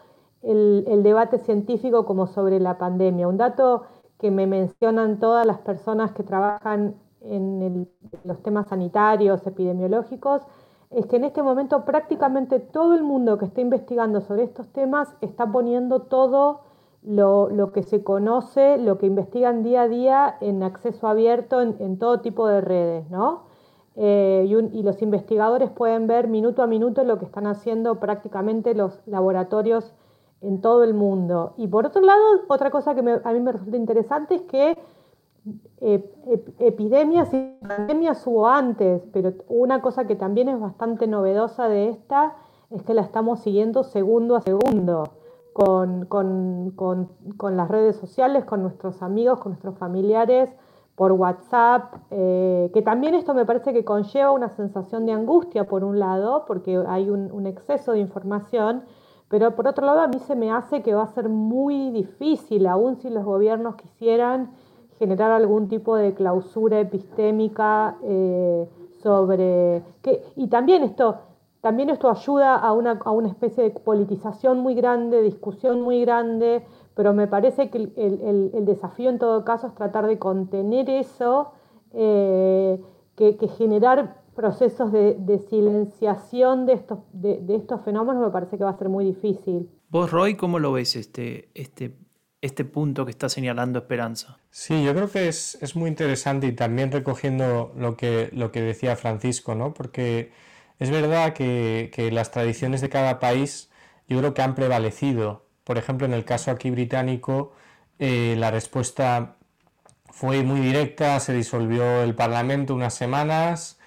el, 0.43 1.03
debate 1.03 1.39
científico 1.39 2.07
como 2.07 2.27
sobre 2.27 2.61
la 2.61 2.79
pandemia. 2.79 3.29
Un 3.29 3.37
dato 3.37 3.85
que 4.19 4.31
me 4.31 4.47
mencionan 4.47 5.19
todas 5.19 5.47
las 5.47 5.59
personas 5.59 6.13
que 6.13 6.23
trabajan 6.23 6.95
en 7.21 7.89
los 8.25 8.43
temas 8.43 8.69
sanitarios, 8.69 9.47
epidemiológicos, 9.47 10.43
es 10.91 11.07
que 11.07 11.17
en 11.17 11.25
este 11.25 11.43
momento 11.43 11.85
prácticamente 11.85 12.61
todo 12.61 12.95
el 12.95 13.03
mundo 13.03 13.39
que 13.39 13.47
está 13.47 13.61
investigando 13.61 14.21
sobre 14.21 14.45
estos 14.45 14.69
temas 14.69 15.15
está 15.21 15.51
poniendo 15.51 16.03
todo 16.03 16.61
lo, 17.03 17.73
que 17.73 17.83
se 17.83 18.03
conoce, 18.03 18.79
lo 18.79 18.99
que 18.99 19.07
investigan 19.07 19.63
día 19.63 19.83
a 19.83 19.89
día 19.89 20.37
en 20.41 20.63
acceso 20.63 21.07
abierto 21.07 21.61
en, 21.61 21.99
todo 21.99 22.21
tipo 22.21 22.49
de 22.49 22.61
redes, 22.61 23.11
¿no? 23.11 23.43
Eh, 23.97 24.47
y, 24.49 24.83
los 24.83 25.03
investigadores 25.03 25.71
pueden 25.71 26.07
ver 26.07 26.29
minuto 26.29 26.63
a 26.63 26.67
minuto 26.67 27.05
lo 27.05 27.19
que 27.19 27.27
están 27.27 27.47
haciendo 27.47 28.01
prácticamente 28.01 28.75
los 28.75 29.01
laboratorios 29.07 29.95
en 30.41 30.61
todo 30.61 30.83
el 30.83 30.95
mundo. 30.95 31.55
Y 31.57 31.69
por 31.69 31.87
otro 31.87 32.03
lado, 32.03 32.23
otra 32.49 32.71
cosa 32.71 32.95
que 32.95 33.01
a 33.01 33.33
mí 33.33 33.41
me 33.41 33.53
resulta 33.53 33.77
interesante 33.77 34.35
es 34.37 34.43
que 34.43 34.79
epidemias 35.81 37.33
y 37.35 37.59
pandemias 37.67 38.27
hubo 38.27 38.49
antes, 38.49 39.03
pero 39.13 39.35
una 39.49 39.83
cosa 39.83 40.07
que 40.07 40.17
también 40.17 40.49
es 40.49 40.59
bastante 40.59 41.07
novedosa 41.07 41.69
de 41.69 41.91
esta 41.91 42.37
es 42.71 42.83
que 42.83 42.95
la 42.95 43.03
estamos 43.03 43.41
siguiendo 43.41 43.85
segundo 43.85 44.37
a 44.37 44.41
segundo 44.41 45.11
con, 45.53 46.09
las 47.57 47.69
redes 47.69 47.97
sociales, 47.97 48.45
con 48.45 48.63
nuestros 48.63 49.03
amigos, 49.03 49.39
con 49.39 49.53
nuestros 49.53 49.79
familiares, 49.79 50.51
por 50.97 51.13
WhatsApp, 51.13 51.95
eh, 52.11 52.71
que 52.73 52.83
también 52.83 53.15
esto 53.15 53.35
me 53.35 53.45
parece 53.45 53.73
que 53.73 53.85
conlleva 53.85 54.31
una 54.31 54.49
sensación 54.49 55.07
de 55.07 55.13
angustia 55.13 55.65
por 55.65 55.85
un 55.85 55.99
lado, 55.99 56.45
porque 56.47 56.83
hay 56.87 57.11
un, 57.11 57.33
un 57.33 57.47
exceso 57.47 57.93
de 57.93 57.99
información, 57.99 58.85
pero 59.29 59.57
por 59.57 59.67
otro 59.67 59.85
lado 59.85 60.01
a 60.01 60.09
mí 60.09 60.19
se 60.21 60.37
me 60.37 60.53
hace 60.53 60.83
que 60.83 60.95
va 60.95 61.03
a 61.03 61.09
ser 61.09 61.29
muy 61.29 61.91
difícil, 61.91 62.67
aun 62.67 62.97
si 62.97 63.11
los 63.11 63.25
gobiernos 63.25 63.75
quisieran, 63.75 64.53
generar 64.99 65.31
algún 65.31 65.69
tipo 65.69 65.97
de 65.97 66.15
clausura 66.15 66.81
epistémica 66.81 67.97
eh, 68.03 68.69
sobre... 69.03 69.83
Que, 70.03 70.23
y 70.37 70.49
también 70.49 70.83
esto, 70.83 71.19
también 71.61 71.91
esto 71.91 72.11
ayuda 72.11 72.57
a 72.57 72.73
una, 72.73 73.01
a 73.05 73.11
una 73.11 73.29
especie 73.29 73.65
de 73.65 73.71
politización 73.71 74.59
muy 74.59 74.75
grande, 74.75 75.23
discusión 75.23 75.81
muy 75.81 76.01
grande, 76.03 76.65
pero 76.95 77.13
me 77.13 77.27
parece 77.27 77.71
que 77.71 77.91
el, 77.97 78.65
desafío 78.65 79.11
en 79.11 79.19
todo 79.19 79.45
caso 79.45 79.67
es 79.67 79.75
tratar 79.75 80.07
de 80.07 80.19
contener 80.19 80.89
eso, 80.91 81.53
eh, 81.93 82.81
que, 83.17 83.37
generar 83.57 84.23
procesos 84.35 84.93
de, 84.93 85.39
silenciación 85.49 86.67
de 86.67 86.73
estos, 86.75 86.99
de, 87.13 87.39
de, 87.39 87.57
estos 87.57 87.81
fenómenos 87.83 88.23
me 88.23 88.31
parece 88.31 88.59
que 88.59 88.65
va 88.65 88.71
a 88.71 88.79
ser 88.79 88.89
muy 88.89 89.05
difícil. 89.05 89.69
Vos, 89.91 90.11
Roy, 90.11 90.37
¿cómo 90.37 90.59
lo 90.59 90.73
ves 90.73 90.97
este, 90.97 91.49
este 91.55 91.97
este 92.45 92.67
punto 92.67 93.07
que 93.07 93.11
está 93.11 93.31
señalando 93.31 93.79
Esperanza. 93.79 94.37
Sí, 94.51 94.85
yo 94.85 94.95
creo 94.95 95.11
que 95.11 95.29
es, 95.29 95.77
muy 95.77 95.89
interesante 95.89 96.47
y 96.47 96.53
también 96.53 96.93
recogiendo 96.93 97.73
lo 97.75 97.97
que, 97.97 98.29
lo 98.33 98.53
que 98.53 98.61
decía 98.61 98.97
Francisco, 98.97 99.55
¿no? 99.55 99.73
Porque 99.73 100.31
es 100.79 100.91
verdad 100.91 101.33
que, 101.33 102.11
las 102.13 102.31
tradiciones 102.31 102.83
de 102.83 102.91
cada 102.91 103.19
país 103.19 103.71
yo 104.09 104.19
creo 104.19 104.35
que 104.35 104.43
han 104.43 104.55
prevalecido. 104.55 105.47
Por 105.65 105.79
ejemplo, 105.79 106.07
en 106.07 106.13
el 106.13 106.27
caso 106.27 106.51
aquí 106.51 106.71
británico, 106.71 107.55
eh, 107.99 108.35
la 108.39 108.51
respuesta 108.51 109.37
fue 110.11 110.43
muy 110.43 110.61
directa, 110.61 111.19
se 111.21 111.33
disolvió 111.33 112.03
el 112.03 112.15
Parlamento 112.15 112.75
unas 112.75 112.93
semanas 112.93 113.79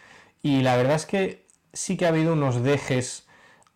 y 0.42 0.64
la 0.64 0.76
verdad 0.78 0.96
es 0.96 1.06
que 1.06 1.46
sí 1.74 1.96
que 1.96 2.06
ha 2.06 2.10
habido 2.10 2.34
unos 2.34 2.64
dejes 2.64 3.27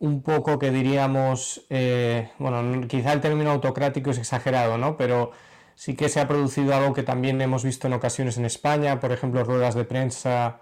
un 0.02 0.24
poco 0.24 0.58
que 0.58 0.72
diríamos, 0.72 1.64
eh, 1.70 2.32
bueno, 2.40 2.88
quizá 2.88 3.14
el 3.14 3.22
término 3.22 3.52
autocrático 3.52 4.10
es 4.10 4.18
exagerado, 4.18 4.80
¿no? 4.80 4.98
Pero 4.98 5.32
sí 5.76 5.96
que 5.96 6.10
se 6.10 6.20
ha 6.20 6.28
producido 6.28 6.74
algo 6.76 6.92
que 6.94 7.04
también 7.04 7.40
hemos 7.40 7.64
visto 7.64 7.86
en 7.86 7.94
ocasiones 7.94 8.38
en 8.38 8.46
España, 8.46 9.00
por 9.00 9.12
ejemplo, 9.12 9.44
ruedas 9.44 9.76
de 9.76 9.86
prensa 9.86 10.60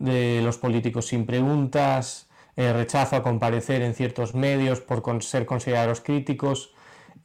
de 0.00 0.40
los 0.42 0.58
políticos 0.58 1.06
sin 1.06 1.24
preguntas, 1.24 2.28
eh, 2.56 2.72
rechazo 2.72 3.14
a 3.14 3.22
comparecer 3.22 3.82
en 3.82 3.94
ciertos 3.94 4.34
medios 4.34 4.80
por 4.80 5.22
ser 5.22 5.46
considerados 5.46 6.00
críticos. 6.00 6.74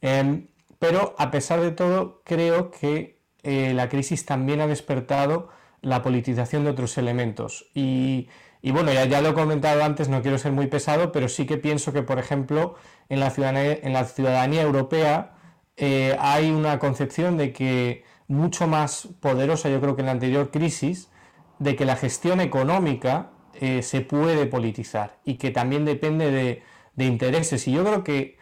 Em, 0.00 0.46
pero 0.78 1.16
a 1.18 1.32
pesar 1.32 1.60
de 1.62 1.72
todo, 1.72 2.22
creo 2.24 2.70
que 2.70 3.18
eh, 3.42 3.74
la 3.74 3.88
crisis 3.88 4.24
también 4.24 4.60
ha 4.60 4.68
despertado 4.68 5.48
la 5.82 6.02
politización 6.02 6.62
de 6.62 6.70
otros 6.70 6.96
elementos. 6.96 7.66
Y, 7.74 8.28
bueno, 8.62 8.92
ya, 8.92 9.20
lo 9.20 9.30
he 9.30 9.34
comentado 9.34 9.84
antes, 9.84 10.08
no 10.08 10.22
quiero 10.22 10.38
ser 10.38 10.52
muy 10.52 10.66
pesado, 10.66 11.12
pero 11.12 11.28
sí 11.28 11.46
que 11.46 11.56
pienso 11.58 11.92
que, 11.92 12.02
por 12.02 12.18
ejemplo, 12.18 12.74
en 13.08 13.20
la 13.20 13.30
ciudadanía, 13.30 13.78
en 13.82 13.92
la 13.92 14.04
ciudadanía 14.04 14.62
europea 14.62 15.36
eh, 15.76 16.16
hay 16.18 16.50
una 16.50 16.78
concepción 16.78 17.36
de 17.36 17.52
que 17.52 18.04
mucho 18.28 18.66
más 18.66 19.08
poderosa, 19.20 19.68
yo 19.68 19.80
creo 19.80 19.94
que 19.94 20.02
en 20.02 20.06
la 20.06 20.12
anterior 20.12 20.50
crisis, 20.50 21.10
de 21.58 21.76
que 21.76 21.84
la 21.84 21.96
gestión 21.96 22.40
económica 22.40 23.30
eh, 23.54 23.82
se 23.82 24.00
puede 24.02 24.46
politizar 24.46 25.18
y 25.24 25.34
que 25.36 25.50
también 25.50 25.84
depende 25.84 26.30
de, 26.30 26.62
intereses. 27.04 27.66
Y 27.68 27.72
yo 27.72 27.84
creo 27.84 28.04
que, 28.04 28.38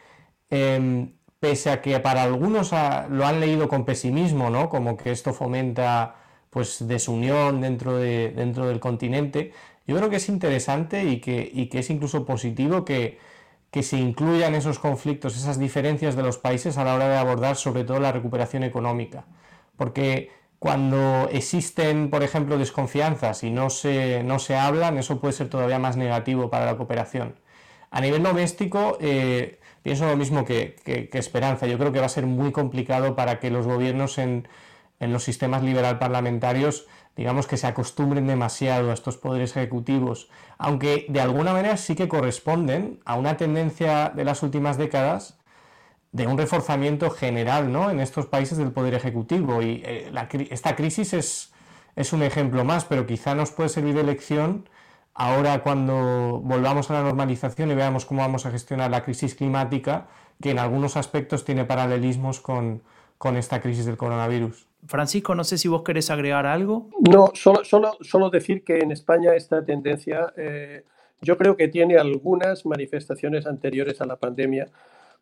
em, 0.51 1.15
pese 1.41 1.71
a 1.71 1.83
que 1.83 1.99
para 2.01 2.23
algunos 2.23 2.73
lo 3.11 3.27
han 3.27 3.41
leído 3.41 3.69
con 3.69 3.85
pesimismo, 3.85 4.51
¿no? 4.51 4.69
como 4.69 4.97
que 4.97 5.11
esto 5.11 5.33
fomenta 5.33 6.17
pues 6.51 6.87
desunión 6.87 7.61
dentro, 7.61 7.97
de, 7.99 8.31
dentro 8.31 8.67
del 8.69 8.81
continente, 8.81 9.53
yo 9.87 9.97
creo 9.97 10.11
que 10.11 10.17
es 10.17 10.29
interesante 10.29 11.05
y 11.05 11.21
que, 11.21 11.69
es 11.73 11.91
incluso 11.91 12.25
positivo 12.25 12.85
que, 12.85 13.19
se 13.83 13.99
incluyan 13.99 14.55
esos 14.55 14.79
conflictos, 14.79 15.37
esas 15.37 15.59
diferencias 15.59 16.15
de 16.15 16.23
los 16.23 16.39
países 16.39 16.79
a 16.79 16.85
la 16.85 16.95
hora 16.95 17.09
de 17.09 17.17
abordar 17.17 17.57
sobre 17.57 17.85
todo 17.85 17.99
la 17.99 18.13
recuperación 18.13 18.63
económica. 18.63 19.25
Porque 19.77 20.31
cuando 20.61 21.29
existen, 21.33 22.09
por 22.09 22.23
ejemplo, 22.23 22.57
desconfianzas 22.57 23.43
y 23.43 23.51
no 23.51 23.71
se, 23.71 24.23
no 24.23 24.39
se 24.39 24.57
hablan, 24.57 24.97
eso 24.97 25.21
puede 25.21 25.33
ser 25.33 25.49
todavía 25.49 25.79
más 25.79 25.97
negativo 25.97 26.51
para 26.51 26.67
la 26.67 26.77
cooperación. 26.77 27.35
A 27.91 28.01
nivel 28.01 28.23
doméstico, 28.23 28.97
eh, 29.01 29.59
pienso 29.83 30.07
lo 30.07 30.17
mismo 30.17 30.45
que, 30.45 30.77
que, 30.85 31.19
Esperanza. 31.19 31.67
Yo 31.67 31.79
creo 31.79 31.93
que 31.93 32.01
va 32.01 32.07
a 32.07 32.09
ser 32.09 32.27
muy 32.27 32.53
complicado 32.53 33.15
para 33.15 33.41
que 33.41 33.51
los 33.51 33.67
gobiernos 33.67 34.19
en, 34.19 34.49
en 35.01 35.13
los 35.13 35.25
sistemas 35.25 35.63
liberal 35.63 35.99
parlamentarios, 35.99 36.87
digamos 37.17 37.47
que 37.47 37.57
se 37.57 37.67
acostumbren 37.67 38.27
demasiado 38.27 38.91
a 38.91 38.95
estos 38.95 39.17
poderes 39.17 39.57
ejecutivos, 39.57 40.29
aunque 40.59 41.07
de 41.09 41.21
alguna 41.21 41.53
manera 41.53 41.77
sí 41.77 41.95
que 41.95 42.09
corresponden 42.09 43.01
a 43.05 43.17
una 43.17 43.37
tendencia 43.37 44.11
de 44.15 44.25
las 44.25 44.43
últimas 44.43 44.77
décadas 44.79 45.39
de 46.13 46.27
un 46.27 46.39
reforzamiento 46.39 47.11
general 47.11 47.73
¿no? 47.73 47.91
en 47.91 47.99
estos 47.99 48.27
países 48.27 48.57
del 48.57 48.71
poder 48.71 48.95
ejecutivo. 48.95 49.63
Y 49.63 49.83
eh, 49.85 50.13
esta 50.51 50.77
crisis 50.77 51.13
es, 51.13 51.53
es 51.97 52.13
un 52.13 52.23
ejemplo 52.23 52.65
más, 52.65 52.85
pero 52.85 53.05
quizá 53.07 53.35
nos 53.35 53.51
puede 53.51 53.69
servir 53.69 53.95
de 53.95 54.05
lección 54.05 54.69
ahora 55.15 55.63
cuando 55.63 56.41
volvamos 56.43 56.91
a 56.91 56.95
la 56.95 57.03
normalización 57.03 57.71
y 57.71 57.75
veamos 57.75 58.05
cómo 58.05 58.21
vamos 58.21 58.47
a 58.47 58.51
gestionar 58.51 58.91
la 58.91 59.03
crisis 59.03 59.35
climática, 59.35 60.07
que 60.41 60.51
en 60.51 60.59
algunos 60.59 60.97
aspectos 60.97 61.45
tiene 61.45 61.65
paralelismos 61.65 62.41
con, 62.41 62.83
con 63.19 63.37
esta 63.37 63.61
crisis 63.61 63.87
del 63.87 63.97
coronavirus. 63.97 64.67
Francisco, 64.87 65.35
no 65.35 65.45
sé 65.45 65.59
si 65.59 65.69
vos 65.69 65.83
querés 65.83 66.11
agregar 66.11 66.47
algo. 66.47 66.91
No, 67.11 67.31
solo, 67.35 67.65
solo, 67.65 67.97
solo 68.01 68.31
decir 68.31 68.65
que 68.65 68.79
en 68.79 68.91
España 68.91 69.35
esta 69.35 69.65
tendencia 69.65 70.33
eh, 70.37 70.85
yo 71.21 71.39
creo 71.39 71.57
que 71.57 71.69
tiene 71.69 71.97
algunas 71.97 72.67
manifestaciones 72.67 73.47
anteriores 73.47 74.01
a 74.01 74.07
la 74.07 74.17
pandemia, 74.17 74.69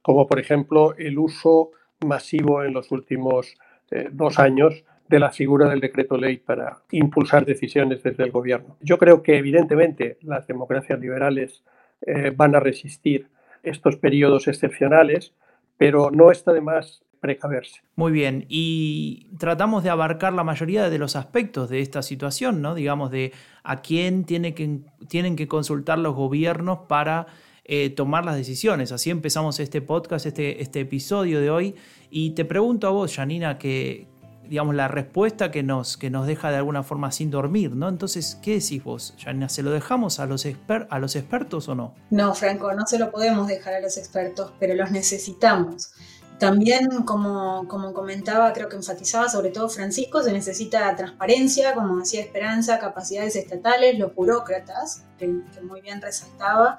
como 0.03 0.27
por 0.27 0.41
ejemplo 0.41 0.95
el 0.97 1.19
uso 1.19 1.71
masivo 2.05 2.65
en 2.65 2.73
los 2.73 2.91
últimos 2.91 3.57
eh, 3.91 4.09
dos 4.11 4.39
años 4.39 4.85
de 5.09 5.21
la 5.21 5.31
figura 5.31 5.69
del 5.69 5.81
decreto 5.81 6.17
ley 6.17 6.39
para 6.39 6.83
impulsar 6.91 7.45
decisiones 7.45 8.03
desde 8.03 8.25
el 8.25 8.31
gobierno. 8.31 8.77
Yo 8.81 8.99
creo 8.99 9.23
que 9.23 9.37
evidentemente 9.37 10.19
las 10.23 10.47
democracias 10.47 10.99
liberales 10.99 11.63
eh, 12.01 12.33
van 12.35 12.55
a 12.55 12.61
resistir 12.61 13.29
estos 13.63 13.97
periodos 13.97 14.49
excepcionales, 14.49 15.35
pero 15.77 16.11
no 16.11 16.31
está 16.31 16.53
de 16.53 16.63
más 16.63 17.03
precaverse. 17.23 17.83
Muy 17.95 18.11
bien, 18.11 18.47
y 18.49 19.29
tratamos 19.39 19.85
de 19.85 19.91
abarcar 19.91 20.33
la 20.33 20.43
mayoría 20.43 20.91
de 20.91 20.99
los 20.99 21.15
aspectos 21.15 21.71
de 21.71 21.81
esta 21.81 22.03
situación, 22.03 22.61
¿no? 22.61 22.75
Digamos, 22.75 23.13
de 23.13 23.33
a 23.63 23.81
quién 23.81 24.25
tiene 24.25 24.55
que, 24.55 24.81
tienen 25.09 25.37
que 25.37 25.47
consultar 25.47 26.01
los 26.01 26.17
gobiernos 26.17 26.81
para 26.89 27.29
eh, 27.65 27.91
tomar 27.91 28.25
las 28.25 28.35
decisiones. 28.35 28.91
Así 28.91 29.11
empezamos 29.11 29.61
este 29.61 29.81
podcast, 29.81 30.27
este, 30.27 30.61
este 30.61 30.81
episodio 30.81 31.41
de 31.41 31.49
hoy. 31.49 31.77
Y 32.11 32.31
te 32.31 32.45
pregunto 32.45 32.89
a 32.89 32.91
vos, 32.91 33.15
Janina, 33.15 33.57
que 33.57 34.09
digamos 34.49 34.75
la 34.75 34.89
respuesta 34.89 35.53
que 35.53 35.63
nos, 35.63 35.97
que 35.97 36.11
nos 36.11 36.27
deja 36.27 36.51
de 36.51 36.57
alguna 36.57 36.83
forma 36.83 37.13
sin 37.13 37.31
dormir, 37.31 37.77
¿no? 37.77 37.89
Entonces, 37.89 38.37
¿qué 38.43 38.59
decís 38.59 38.83
vos, 38.83 39.15
Janina? 39.21 39.49
¿Se 39.49 39.63
lo 39.63 39.71
dejamos 39.71 40.19
a 40.19 40.27
los, 40.27 40.45
a 40.91 40.99
los 40.99 41.15
expertos 41.15 41.69
o 41.69 41.77
no? 41.77 41.95
No, 42.11 42.35
Franco, 42.35 42.73
no 42.73 42.85
se 42.85 42.99
lo 42.99 43.13
podemos 43.13 43.47
dejar 43.47 43.75
a 43.75 43.81
los 43.81 43.97
expertos, 43.97 44.53
pero 44.59 44.75
los 44.75 44.91
necesitamos. 44.91 45.93
También, 46.39 46.89
como, 47.05 47.69
comentaba, 47.69 48.53
creo 48.53 48.69
que 48.69 48.77
enfatizaba 48.77 49.29
sobre 49.29 49.51
todo 49.51 49.69
Francisco, 49.69 50.23
se 50.23 50.33
necesita 50.33 50.95
transparencia, 50.97 51.73
como 51.75 51.99
decía 51.99 52.21
Esperanza, 52.21 52.79
capacidades 52.81 53.37
estatales, 53.37 53.99
los 53.99 54.15
burócratas, 54.15 55.05
que, 55.19 55.29
muy 55.63 55.81
bien 55.81 56.01
resaltaba, 56.01 56.79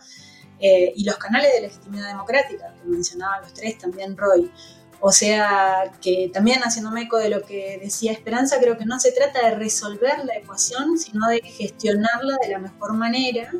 eh, 0.59 0.91
y 0.95 1.05
los 1.05 1.17
canales 1.17 1.51
de 1.53 1.61
legitimidad 1.61 2.07
democrática, 2.07 2.73
que 2.73 2.89
mencionaban 2.89 3.41
los 3.41 3.53
tres, 3.53 3.77
también 3.77 4.17
Roy. 4.17 4.51
O 4.99 5.11
sea, 5.11 5.91
que 6.01 6.29
también 6.33 6.61
haciéndome 6.61 7.03
eco 7.03 7.17
de 7.17 7.29
lo 7.29 7.41
que 7.41 7.77
decía 7.81 8.11
Esperanza, 8.11 8.57
creo 8.59 8.77
que 8.77 8.85
no 8.85 8.99
se 8.99 9.11
trata 9.11 9.49
de 9.49 9.55
resolver 9.55 10.25
la 10.25 10.35
ecuación, 10.35 10.97
sino 10.97 11.27
de 11.27 11.41
gestionarla 11.41 12.37
de 12.41 12.49
la 12.49 12.59
mejor 12.59 12.93
manera 12.93 13.51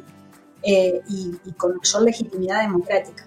eh, 0.61 1.01
y 1.07 1.51
con 1.53 1.75
mayor 1.75 2.03
legitimidad 2.03 2.61
democrática. 2.61 3.25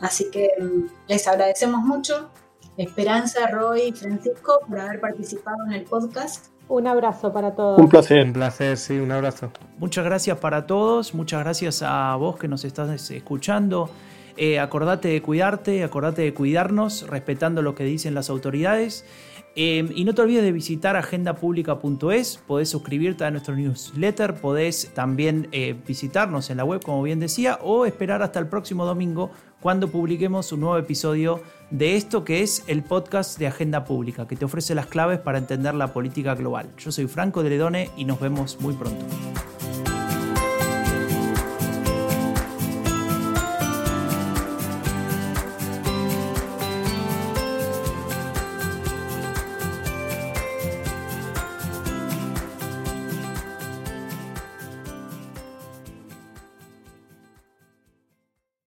Así 0.00 0.30
que 0.30 0.50
mm, 0.60 1.08
les 1.08 1.26
agradecemos 1.26 1.80
mucho, 1.82 2.30
Esperanza, 2.76 3.46
Roy 3.46 3.88
y 3.88 3.92
Francisco, 3.92 4.60
por 4.68 4.78
haber 4.78 5.00
participado 5.00 5.56
en 5.66 5.72
el 5.72 5.84
podcast. 5.84 6.48
Un 6.68 6.86
abrazo 6.86 7.32
para 7.32 7.54
todos. 7.54 7.78
Un 7.78 7.88
placer. 7.88 8.26
Un 8.26 8.32
placer, 8.32 8.76
sí, 8.76 8.98
un 8.98 9.12
abrazo. 9.12 9.52
Muchas 9.78 10.04
gracias 10.04 10.38
para 10.38 10.66
todos, 10.66 11.14
muchas 11.14 11.40
gracias 11.40 11.82
a 11.82 12.16
vos 12.16 12.36
que 12.36 12.48
nos 12.48 12.64
estás 12.64 13.10
escuchando. 13.10 13.88
Eh, 14.36 14.58
acordate 14.58 15.08
de 15.08 15.22
cuidarte, 15.22 15.82
acordate 15.84 16.22
de 16.22 16.34
cuidarnos, 16.34 17.06
respetando 17.08 17.62
lo 17.62 17.74
que 17.74 17.84
dicen 17.84 18.14
las 18.14 18.28
autoridades. 18.28 19.04
Eh, 19.58 19.88
y 19.94 20.04
no 20.04 20.14
te 20.14 20.20
olvides 20.20 20.42
de 20.42 20.52
visitar 20.52 20.96
agendapublica.es, 20.96 22.42
podés 22.46 22.68
suscribirte 22.68 23.24
a 23.24 23.30
nuestro 23.30 23.56
newsletter, 23.56 24.34
podés 24.34 24.92
también 24.92 25.48
eh, 25.50 25.74
visitarnos 25.86 26.50
en 26.50 26.58
la 26.58 26.64
web, 26.64 26.82
como 26.84 27.02
bien 27.02 27.20
decía, 27.20 27.58
o 27.62 27.86
esperar 27.86 28.22
hasta 28.22 28.38
el 28.38 28.48
próximo 28.48 28.84
domingo 28.84 29.30
cuando 29.60 29.88
publiquemos 29.88 30.52
un 30.52 30.60
nuevo 30.60 30.78
episodio 30.78 31.42
de 31.70 31.96
esto 31.96 32.24
que 32.24 32.42
es 32.42 32.62
el 32.66 32.82
podcast 32.82 33.38
de 33.38 33.46
Agenda 33.46 33.84
Pública, 33.84 34.26
que 34.28 34.36
te 34.36 34.44
ofrece 34.44 34.74
las 34.74 34.86
claves 34.86 35.18
para 35.18 35.38
entender 35.38 35.74
la 35.74 35.92
política 35.92 36.34
global. 36.34 36.70
Yo 36.78 36.92
soy 36.92 37.06
Franco 37.06 37.42
de 37.42 37.50
Ledone 37.50 37.90
y 37.96 38.04
nos 38.04 38.20
vemos 38.20 38.60
muy 38.60 38.74
pronto. 38.74 39.04